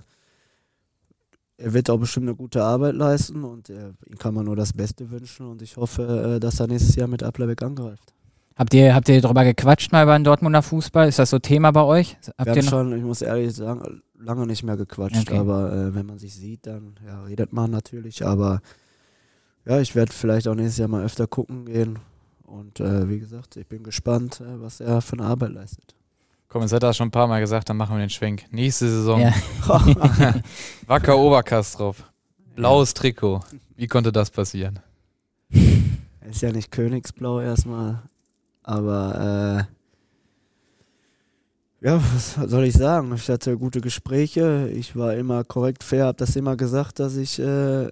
[1.58, 4.72] er wird auch bestimmt eine gute Arbeit leisten und äh, ihm kann man nur das
[4.72, 8.14] Beste wünschen und ich hoffe, äh, dass er nächstes Jahr mit Applerbeck angreift.
[8.56, 11.08] Habt ihr, habt ihr darüber gequatscht mal über den Dortmunder Fußball?
[11.08, 12.16] Ist das so Thema bei euch?
[12.38, 15.38] Habt Wir haben schon, ich muss ehrlich sagen, lange nicht mehr gequatscht, okay.
[15.38, 18.62] aber äh, wenn man sich sieht, dann ja, redet man natürlich, aber
[19.66, 21.98] ja, ich werde vielleicht auch nächstes Jahr mal öfter gucken gehen
[22.46, 25.94] und äh, wie gesagt, ich bin gespannt, äh, was er für eine Arbeit leistet.
[26.48, 28.44] Komm, jetzt hat er schon ein paar Mal gesagt, dann machen wir den Schwenk.
[28.50, 29.20] Nächste Saison.
[29.20, 29.34] Ja.
[30.86, 31.96] Wacker Oberkastrop.
[32.54, 33.40] Blaues Trikot.
[33.76, 34.78] Wie konnte das passieren?
[35.50, 38.02] Ist ja nicht Königsblau erstmal,
[38.62, 39.68] aber
[41.80, 43.14] äh, ja, was soll ich sagen?
[43.14, 44.68] Ich hatte gute Gespräche.
[44.74, 47.90] Ich war immer korrekt fair, habe das immer gesagt, dass ich äh,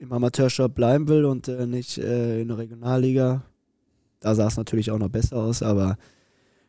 [0.00, 3.42] im Amateurshop bleiben will und äh, nicht äh, in der Regionalliga.
[4.18, 5.98] Da sah es natürlich auch noch besser aus, aber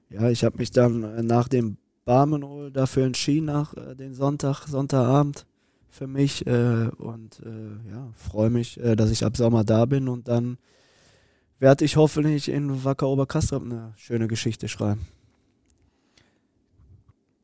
[0.10, 4.68] ja, ich habe mich dann äh, nach dem Barmenhol dafür entschieden, nach äh, den Sonntag,
[4.68, 5.46] Sonntagabend
[5.90, 10.28] für mich äh, und äh, ja, freue mich, dass ich ab Sommer da bin und
[10.28, 10.58] dann
[11.60, 15.08] werde ich hoffentlich in Wacker Oberkastrop eine schöne Geschichte schreiben.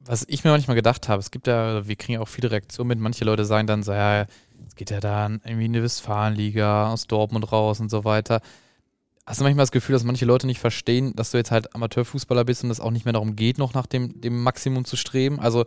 [0.02, 3.00] Was ich mir manchmal gedacht habe, es gibt ja, wir kriegen auch viele Reaktionen mit,
[3.00, 4.26] manche Leute sagen dann so, ja,
[4.78, 8.42] geht ja dann irgendwie in die Westfalenliga aus Dortmund raus und so weiter.
[9.26, 12.46] Hast du manchmal das Gefühl, dass manche Leute nicht verstehen, dass du jetzt halt Amateurfußballer
[12.46, 15.40] bist und es auch nicht mehr darum geht, noch nach dem, dem Maximum zu streben?
[15.40, 15.66] Also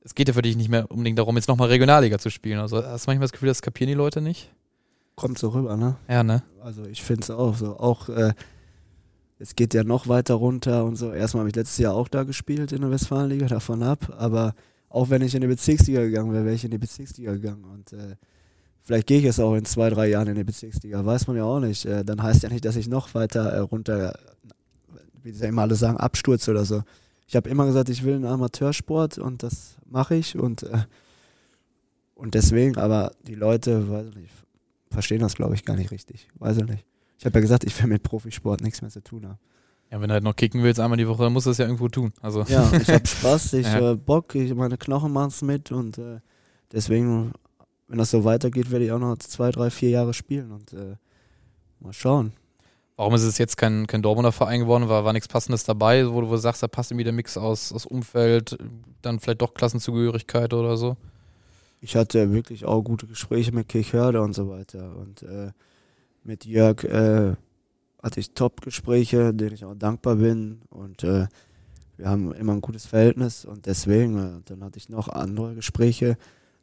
[0.00, 2.58] es geht ja für dich nicht mehr unbedingt darum, jetzt nochmal Regionalliga zu spielen.
[2.58, 4.50] Also hast du manchmal das Gefühl, das kapieren die Leute nicht?
[5.14, 5.96] Kommt so rüber, ne?
[6.08, 6.42] Ja, ne?
[6.62, 7.78] Also ich finde es auch so.
[7.78, 8.32] Auch äh,
[9.38, 11.12] es geht ja noch weiter runter und so.
[11.12, 14.14] Erstmal habe ich letztes Jahr auch da gespielt in der Westfalenliga, davon ab.
[14.16, 14.54] Aber
[14.88, 17.64] auch wenn ich in die Bezirksliga gegangen wäre, wäre ich in die Bezirksliga gegangen.
[17.64, 18.16] Und äh,
[18.82, 21.44] Vielleicht gehe ich jetzt auch in zwei, drei Jahren in die Bezirksliga, weiß man ja
[21.44, 21.84] auch nicht.
[21.86, 24.18] Äh, dann heißt ja nicht, dass ich noch weiter äh, runter,
[25.22, 26.82] wie sie immer alle sagen, absturze oder so.
[27.28, 30.78] Ich habe immer gesagt, ich will einen Amateursport und das mache ich und, äh,
[32.14, 34.34] und deswegen, aber die Leute, weiß ich nicht,
[34.90, 36.28] verstehen das glaube ich gar nicht richtig.
[36.38, 36.84] Weiß ich nicht.
[37.18, 39.38] Ich habe ja gesagt, ich will mit Profisport nichts mehr zu tun haben.
[39.92, 41.66] Ja, wenn du halt noch kicken willst einmal die Woche, dann musst du es ja
[41.66, 42.12] irgendwo tun.
[42.20, 42.42] Also.
[42.48, 43.92] Ja, ich habe Spaß, ich ja.
[43.92, 46.18] äh, Bock, ich, meine Knochen machen es mit und äh,
[46.72, 47.32] deswegen
[47.92, 50.96] wenn das so weitergeht, werde ich auch noch zwei, drei, vier Jahre spielen und äh,
[51.78, 52.32] mal schauen.
[52.96, 54.88] Warum ist es jetzt kein, kein Dortmunder Verein geworden?
[54.88, 57.36] War, war nichts Passendes dabei, wo du, wo du sagst, da passt irgendwie der Mix
[57.36, 58.56] aus, aus Umfeld,
[59.02, 60.96] dann vielleicht doch Klassenzugehörigkeit oder so?
[61.82, 64.96] Ich hatte wirklich auch gute Gespräche mit Kirchhörde und so weiter.
[64.96, 65.50] Und äh,
[66.24, 67.34] mit Jörg äh,
[68.02, 70.62] hatte ich Top-Gespräche, denen ich auch dankbar bin.
[70.70, 71.26] Und äh,
[71.98, 76.16] wir haben immer ein gutes Verhältnis und deswegen, äh, dann hatte ich noch andere Gespräche.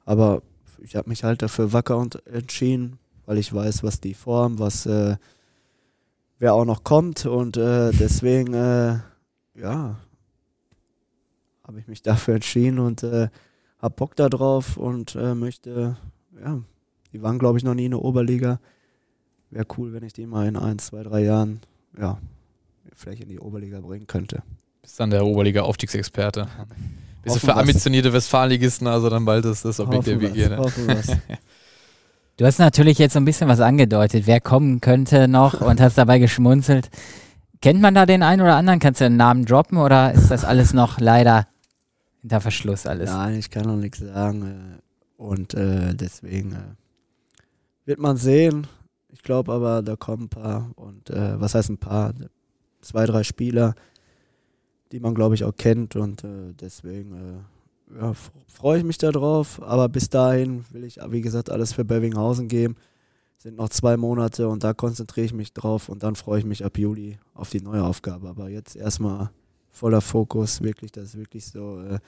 [0.06, 0.42] Aber
[0.82, 4.86] ich habe mich halt dafür wacker und entschieden, weil ich weiß, was die formen, was
[4.86, 5.18] äh,
[6.40, 7.26] wer auch noch kommt.
[7.26, 9.00] Und äh, deswegen äh,
[9.56, 10.00] ja
[11.64, 13.30] habe ich mich dafür entschieden und äh,
[13.80, 15.98] habe Bock da drauf und äh, möchte
[16.44, 16.62] ja
[17.14, 18.60] die waren glaube ich noch nie in der Oberliga.
[19.52, 21.62] Wäre cool wenn ich die mal in ein zwei drei Jahren
[21.98, 22.18] ja
[22.94, 24.44] vielleicht in die Oberliga bringen könnte.
[24.82, 25.26] Bist dann der
[27.20, 30.48] Aufstiegsexperte Bisschen für ambitionierte Westfalenligisten, also dann bald ist das Objekt der WG.
[30.48, 30.60] Ne?
[32.38, 35.98] Du hast natürlich jetzt so ein bisschen was angedeutet, wer kommen könnte noch und hast
[35.98, 36.90] dabei geschmunzelt.
[37.62, 38.80] Kennt man da den einen oder anderen?
[38.80, 41.48] Kannst du einen Namen droppen oder ist das alles noch leider
[42.22, 43.10] hinter Verschluss alles?
[43.10, 44.80] Nein, ich kann noch nichts sagen.
[44.80, 46.76] Äh, und äh, deswegen äh,
[47.86, 48.68] wird man sehen.
[49.10, 50.72] Ich glaube aber, da kommen ein paar.
[50.76, 52.14] Und äh, was heißt ein paar?
[52.80, 53.76] Zwei, drei Spieler,
[54.92, 55.96] die man, glaube ich, auch kennt.
[55.96, 58.14] Und äh, deswegen äh, ja,
[58.48, 59.62] freue ich mich darauf.
[59.62, 62.76] Aber bis dahin will ich, wie gesagt, alles für Bövinghausen geben.
[63.38, 66.66] Sind noch zwei Monate und da konzentriere ich mich drauf und dann freue ich mich
[66.66, 68.28] ab Juli auf die neue Aufgabe.
[68.28, 69.30] Aber jetzt erstmal
[69.72, 72.00] voller Fokus, wirklich, das ist wirklich so äh,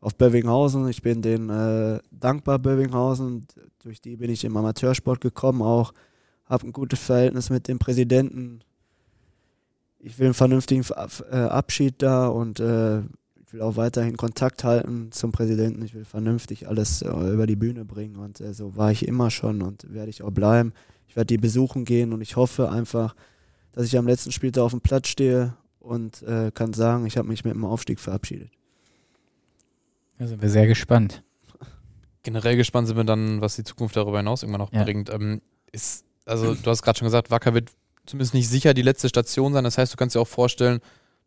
[0.00, 0.86] auf Bövinghausen.
[0.88, 3.46] Ich bin denen äh, dankbar, Bövinghausen.
[3.82, 5.92] Durch die bin ich im Amateursport gekommen, auch
[6.44, 8.60] habe ein gutes Verhältnis mit dem Präsidenten
[10.06, 10.84] ich will einen vernünftigen
[11.32, 15.84] äh, Abschied da und äh, ich will auch weiterhin Kontakt halten zum Präsidenten.
[15.84, 19.32] Ich will vernünftig alles äh, über die Bühne bringen und äh, so war ich immer
[19.32, 20.72] schon und werde ich auch bleiben.
[21.08, 23.16] Ich werde die besuchen gehen und ich hoffe einfach,
[23.72, 27.26] dass ich am letzten Spieltag auf dem Platz stehe und äh, kann sagen, ich habe
[27.26, 28.50] mich mit dem Aufstieg verabschiedet.
[30.18, 31.24] Da sind wir sehr gespannt.
[32.22, 34.84] Generell gespannt sind wir dann, was die Zukunft darüber hinaus irgendwann noch ja.
[34.84, 35.10] bringt.
[35.10, 35.42] Ähm,
[35.72, 37.72] ist, also du hast gerade schon gesagt, Wacker wird
[38.06, 39.64] zumindest nicht sicher die letzte Station sein.
[39.64, 40.80] Das heißt, du kannst dir auch vorstellen,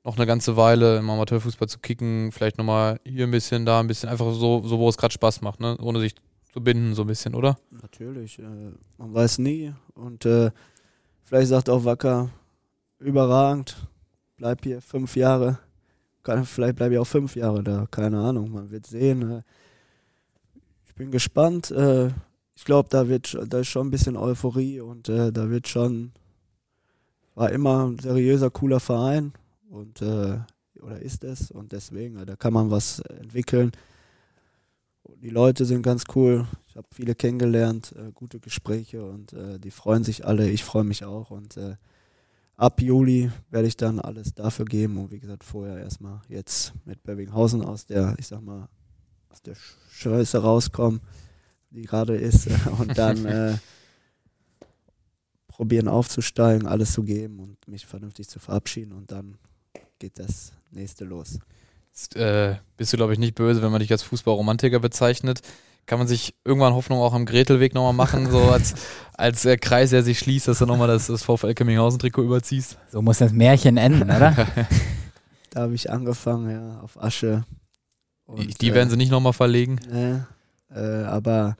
[0.03, 3.87] noch eine ganze Weile im Amateurfußball zu kicken, vielleicht nochmal hier ein bisschen, da ein
[3.87, 5.77] bisschen, einfach so, so wo es gerade Spaß macht, ne?
[5.81, 6.15] ohne sich
[6.53, 7.57] zu binden, so ein bisschen, oder?
[7.69, 10.51] Natürlich, äh, man weiß nie und äh,
[11.23, 12.29] vielleicht sagt auch Wacker,
[12.99, 13.75] überragend,
[14.37, 15.59] bleib hier fünf Jahre,
[16.23, 19.39] Kann, vielleicht bleibe ich auch fünf Jahre da, keine Ahnung, man wird sehen.
[19.39, 19.41] Äh,
[20.99, 21.71] bin gespannt.
[21.71, 22.09] Äh,
[22.55, 26.11] ich glaube, da da ist schon ein bisschen Euphorie und äh, da wird schon
[27.39, 29.31] war immer ein seriöser, cooler Verein
[29.69, 30.39] und äh,
[30.81, 33.71] oder ist es und deswegen, da kann man was entwickeln.
[35.21, 36.45] Die Leute sind ganz cool.
[36.67, 40.49] Ich habe viele kennengelernt, äh, gute Gespräche und äh, die freuen sich alle.
[40.49, 41.77] Ich freue mich auch und äh,
[42.57, 47.03] ab Juli werde ich dann alles dafür geben und wie gesagt vorher erstmal jetzt mit
[47.03, 48.67] Berwinghausen aus der, ich sag mal,
[49.29, 49.55] aus der
[49.91, 50.99] Scheiße rauskommen
[51.71, 52.47] die gerade ist,
[52.79, 53.57] und dann äh,
[55.59, 59.37] probieren aufzusteigen, alles zu geben und mich vernünftig zu verabschieden und dann
[59.99, 61.37] geht das nächste los.
[61.89, 65.41] Jetzt, äh, bist du, glaube ich, nicht böse, wenn man dich als Fußballromantiker bezeichnet.
[65.85, 68.73] Kann man sich irgendwann Hoffnung auch am Gretelweg nochmal machen, so als,
[69.15, 72.77] als der Kreis, der sich schließt, dass du nochmal das, das VfL Kemminghausen-Trikot überziehst?
[72.89, 74.47] So muss das Märchen enden, oder?
[75.49, 77.43] da habe ich angefangen, ja, auf Asche.
[78.23, 79.77] Und, die, werden äh, sie nicht nochmal verlegen?
[79.91, 80.25] Ne,
[80.73, 81.57] äh, aber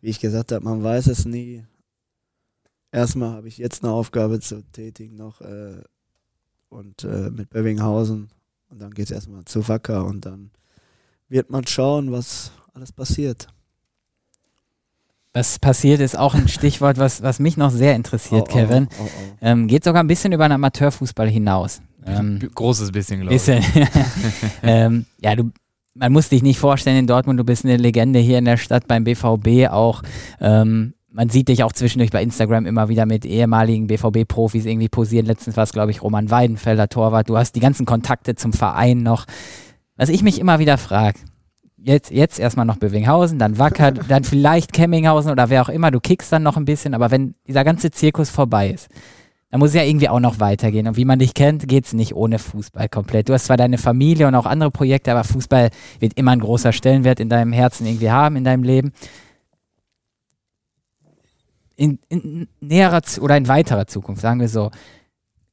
[0.00, 1.62] wie ich gesagt habe, man weiß es nie.
[2.96, 5.82] Erstmal habe ich jetzt eine Aufgabe zu tätigen noch äh,
[6.70, 8.30] und äh, mit Bevinghausen
[8.70, 10.50] und dann geht es erstmal zu Wacker und dann
[11.28, 13.48] wird man schauen, was alles passiert.
[15.34, 18.88] Was passiert, ist auch ein Stichwort, was, was mich noch sehr interessiert, oh, oh Kevin.
[18.98, 21.82] Oh, oh, ähm, geht sogar ein bisschen über den Amateurfußball hinaus.
[22.06, 23.44] Ähm, Großes bisschen, glaube ich.
[23.44, 23.62] Bisschen.
[24.62, 25.50] ähm, ja, du
[25.98, 28.86] man muss dich nicht vorstellen in Dortmund, du bist eine Legende hier in der Stadt
[28.86, 30.02] beim BVB auch.
[30.40, 35.24] Ähm, man sieht dich auch zwischendurch bei Instagram immer wieder mit ehemaligen BVB-Profis irgendwie posieren.
[35.24, 37.30] Letztens war es, glaube ich, Roman Weidenfelder, Torwart.
[37.30, 39.24] Du hast die ganzen Kontakte zum Verein noch.
[39.96, 41.18] Was ich mich immer wieder frage,
[41.78, 46.00] jetzt, jetzt erstmal noch Bövinghausen, dann Wacker, dann vielleicht Kemminghausen oder wer auch immer, du
[46.00, 48.88] kickst dann noch ein bisschen, aber wenn dieser ganze Zirkus vorbei ist,
[49.50, 50.86] da muss es ja irgendwie auch noch weitergehen.
[50.86, 53.30] Und wie man dich kennt, geht es nicht ohne Fußball komplett.
[53.30, 56.72] Du hast zwar deine Familie und auch andere Projekte, aber Fußball wird immer ein großer
[56.72, 58.92] Stellenwert in deinem Herzen irgendwie haben, in deinem Leben.
[61.76, 64.70] In, in näherer oder in weiterer Zukunft, sagen wir so,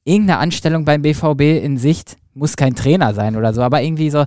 [0.05, 4.23] irgendeine Anstellung beim BVB in Sicht muss kein Trainer sein oder so, aber irgendwie so,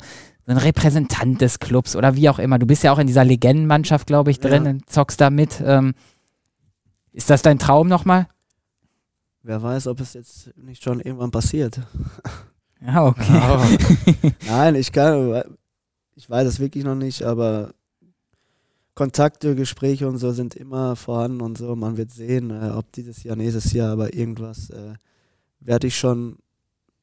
[0.46, 2.58] so ein Repräsentant des Clubs oder wie auch immer.
[2.58, 4.70] Du bist ja auch in dieser Legendenmannschaft, glaube ich, drin ja.
[4.70, 5.60] und zockst da mit.
[5.64, 5.94] Ähm,
[7.12, 8.28] ist das dein Traum nochmal?
[9.42, 11.80] Wer weiß, ob es jetzt nicht schon irgendwann passiert.
[12.84, 13.78] Ja, okay.
[14.46, 15.42] Nein, ich kann,
[16.14, 17.72] ich weiß es wirklich noch nicht, aber
[18.96, 21.76] Kontakte, Gespräche und so sind immer vorhanden und so.
[21.76, 24.94] Man wird sehen, äh, ob dieses Jahr, nächstes Jahr, aber irgendwas äh,
[25.60, 26.38] werde ich schon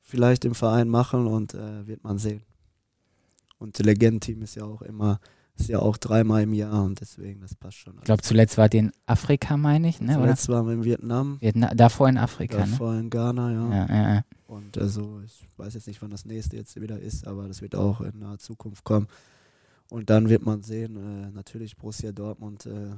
[0.01, 2.43] vielleicht im Verein machen und äh, wird man sehen.
[3.58, 5.21] Und das Legendenteam ist ja auch immer
[5.56, 7.95] ist ja auch dreimal im Jahr und deswegen, das passt schon.
[7.97, 10.13] Ich glaube, zuletzt war die in Afrika, meine ich, ne?
[10.13, 11.38] Zuletzt waren wir in Vietnam.
[11.39, 11.75] Vietnam.
[11.75, 12.58] Davor in Afrika?
[12.58, 13.01] Davor ne?
[13.01, 13.69] in Ghana, ja.
[13.69, 14.21] ja, ja, ja.
[14.47, 17.75] Und also, ich weiß jetzt nicht, wann das nächste jetzt wieder ist, aber das wird
[17.75, 19.08] auch in naher Zukunft kommen.
[19.93, 22.95] Und dann wird man sehen, äh, natürlich Borussia Dortmund äh,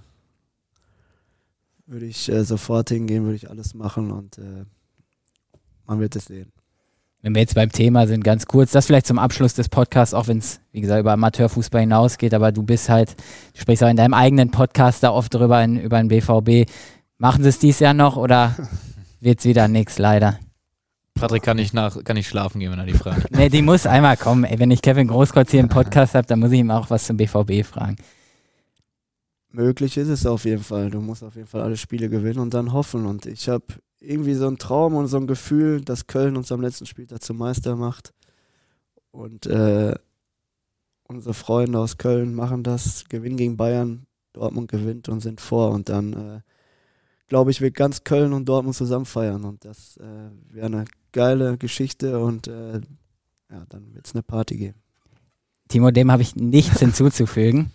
[1.85, 4.63] würde ich äh, sofort hingehen, würde ich alles machen und äh,
[5.85, 6.53] man wird es sehen
[7.25, 10.27] wenn wir jetzt beim Thema sind, ganz kurz, das vielleicht zum Abschluss des Podcasts, auch
[10.27, 13.15] wenn es, wie gesagt, über Amateurfußball hinausgeht, aber du bist halt,
[13.53, 16.69] du sprichst auch in deinem eigenen Podcast da oft drüber, in, über den BVB.
[17.17, 18.55] Machen sie es dieses Jahr noch oder
[19.21, 20.37] wird es wieder nichts, leider?
[21.15, 23.31] Patrick kann nicht, nach, kann nicht schlafen gehen, wenn er die fragt.
[23.35, 24.43] nee, die muss einmal kommen.
[24.43, 27.05] Ey, wenn ich Kevin Großkreuz hier im Podcast habe, dann muss ich ihm auch was
[27.05, 27.95] zum BVB fragen.
[29.49, 30.89] Möglich ist es auf jeden Fall.
[30.89, 33.05] Du musst auf jeden Fall alle Spiele gewinnen und dann hoffen.
[33.05, 33.63] Und ich habe
[34.01, 37.37] irgendwie so ein Traum und so ein Gefühl, dass Köln uns am letzten Spieltag zum
[37.37, 38.13] Meister macht.
[39.11, 39.95] Und äh,
[41.07, 45.71] unsere Freunde aus Köln machen das, gewinnen gegen Bayern, Dortmund gewinnt und sind vor.
[45.71, 46.41] Und dann, äh,
[47.29, 49.45] glaube ich, wird ganz Köln und Dortmund zusammen feiern.
[49.45, 52.81] Und das äh, wäre eine geile Geschichte und äh,
[53.51, 54.75] ja, dann wird es eine Party geben.
[55.69, 57.71] Timo, dem habe ich nichts hinzuzufügen.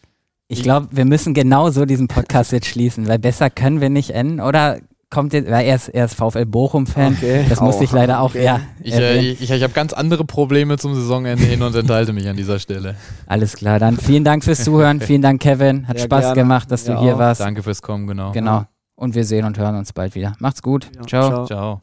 [0.47, 4.11] Ich glaube, wir müssen genau so diesen Podcast jetzt schließen, weil besser können wir nicht
[4.11, 4.41] enden.
[4.41, 7.15] Oder kommt jetzt, er ist, er ist VfL Bochum-Fan.
[7.15, 7.47] Okay.
[7.49, 8.45] Das musste ich leider auch, okay.
[8.45, 8.61] ja.
[8.83, 12.29] Ich, äh, ich, ich, ich habe ganz andere Probleme zum Saisonende hin und enthalte mich
[12.29, 12.97] an dieser Stelle.
[13.27, 15.01] Alles klar, dann vielen Dank fürs Zuhören.
[15.01, 15.89] vielen Dank, Kevin.
[15.89, 16.37] Hat ja, Spaß gerne.
[16.43, 17.19] gemacht, dass ja, du hier auch.
[17.19, 17.41] warst.
[17.41, 18.33] Danke fürs Kommen, genau.
[18.33, 18.65] Genau.
[18.97, 20.35] Und wir sehen und hören uns bald wieder.
[20.41, 20.91] Macht's gut.
[20.95, 21.07] Ja.
[21.07, 21.29] Ciao.
[21.29, 21.47] Ciao.
[21.47, 21.83] Ciao.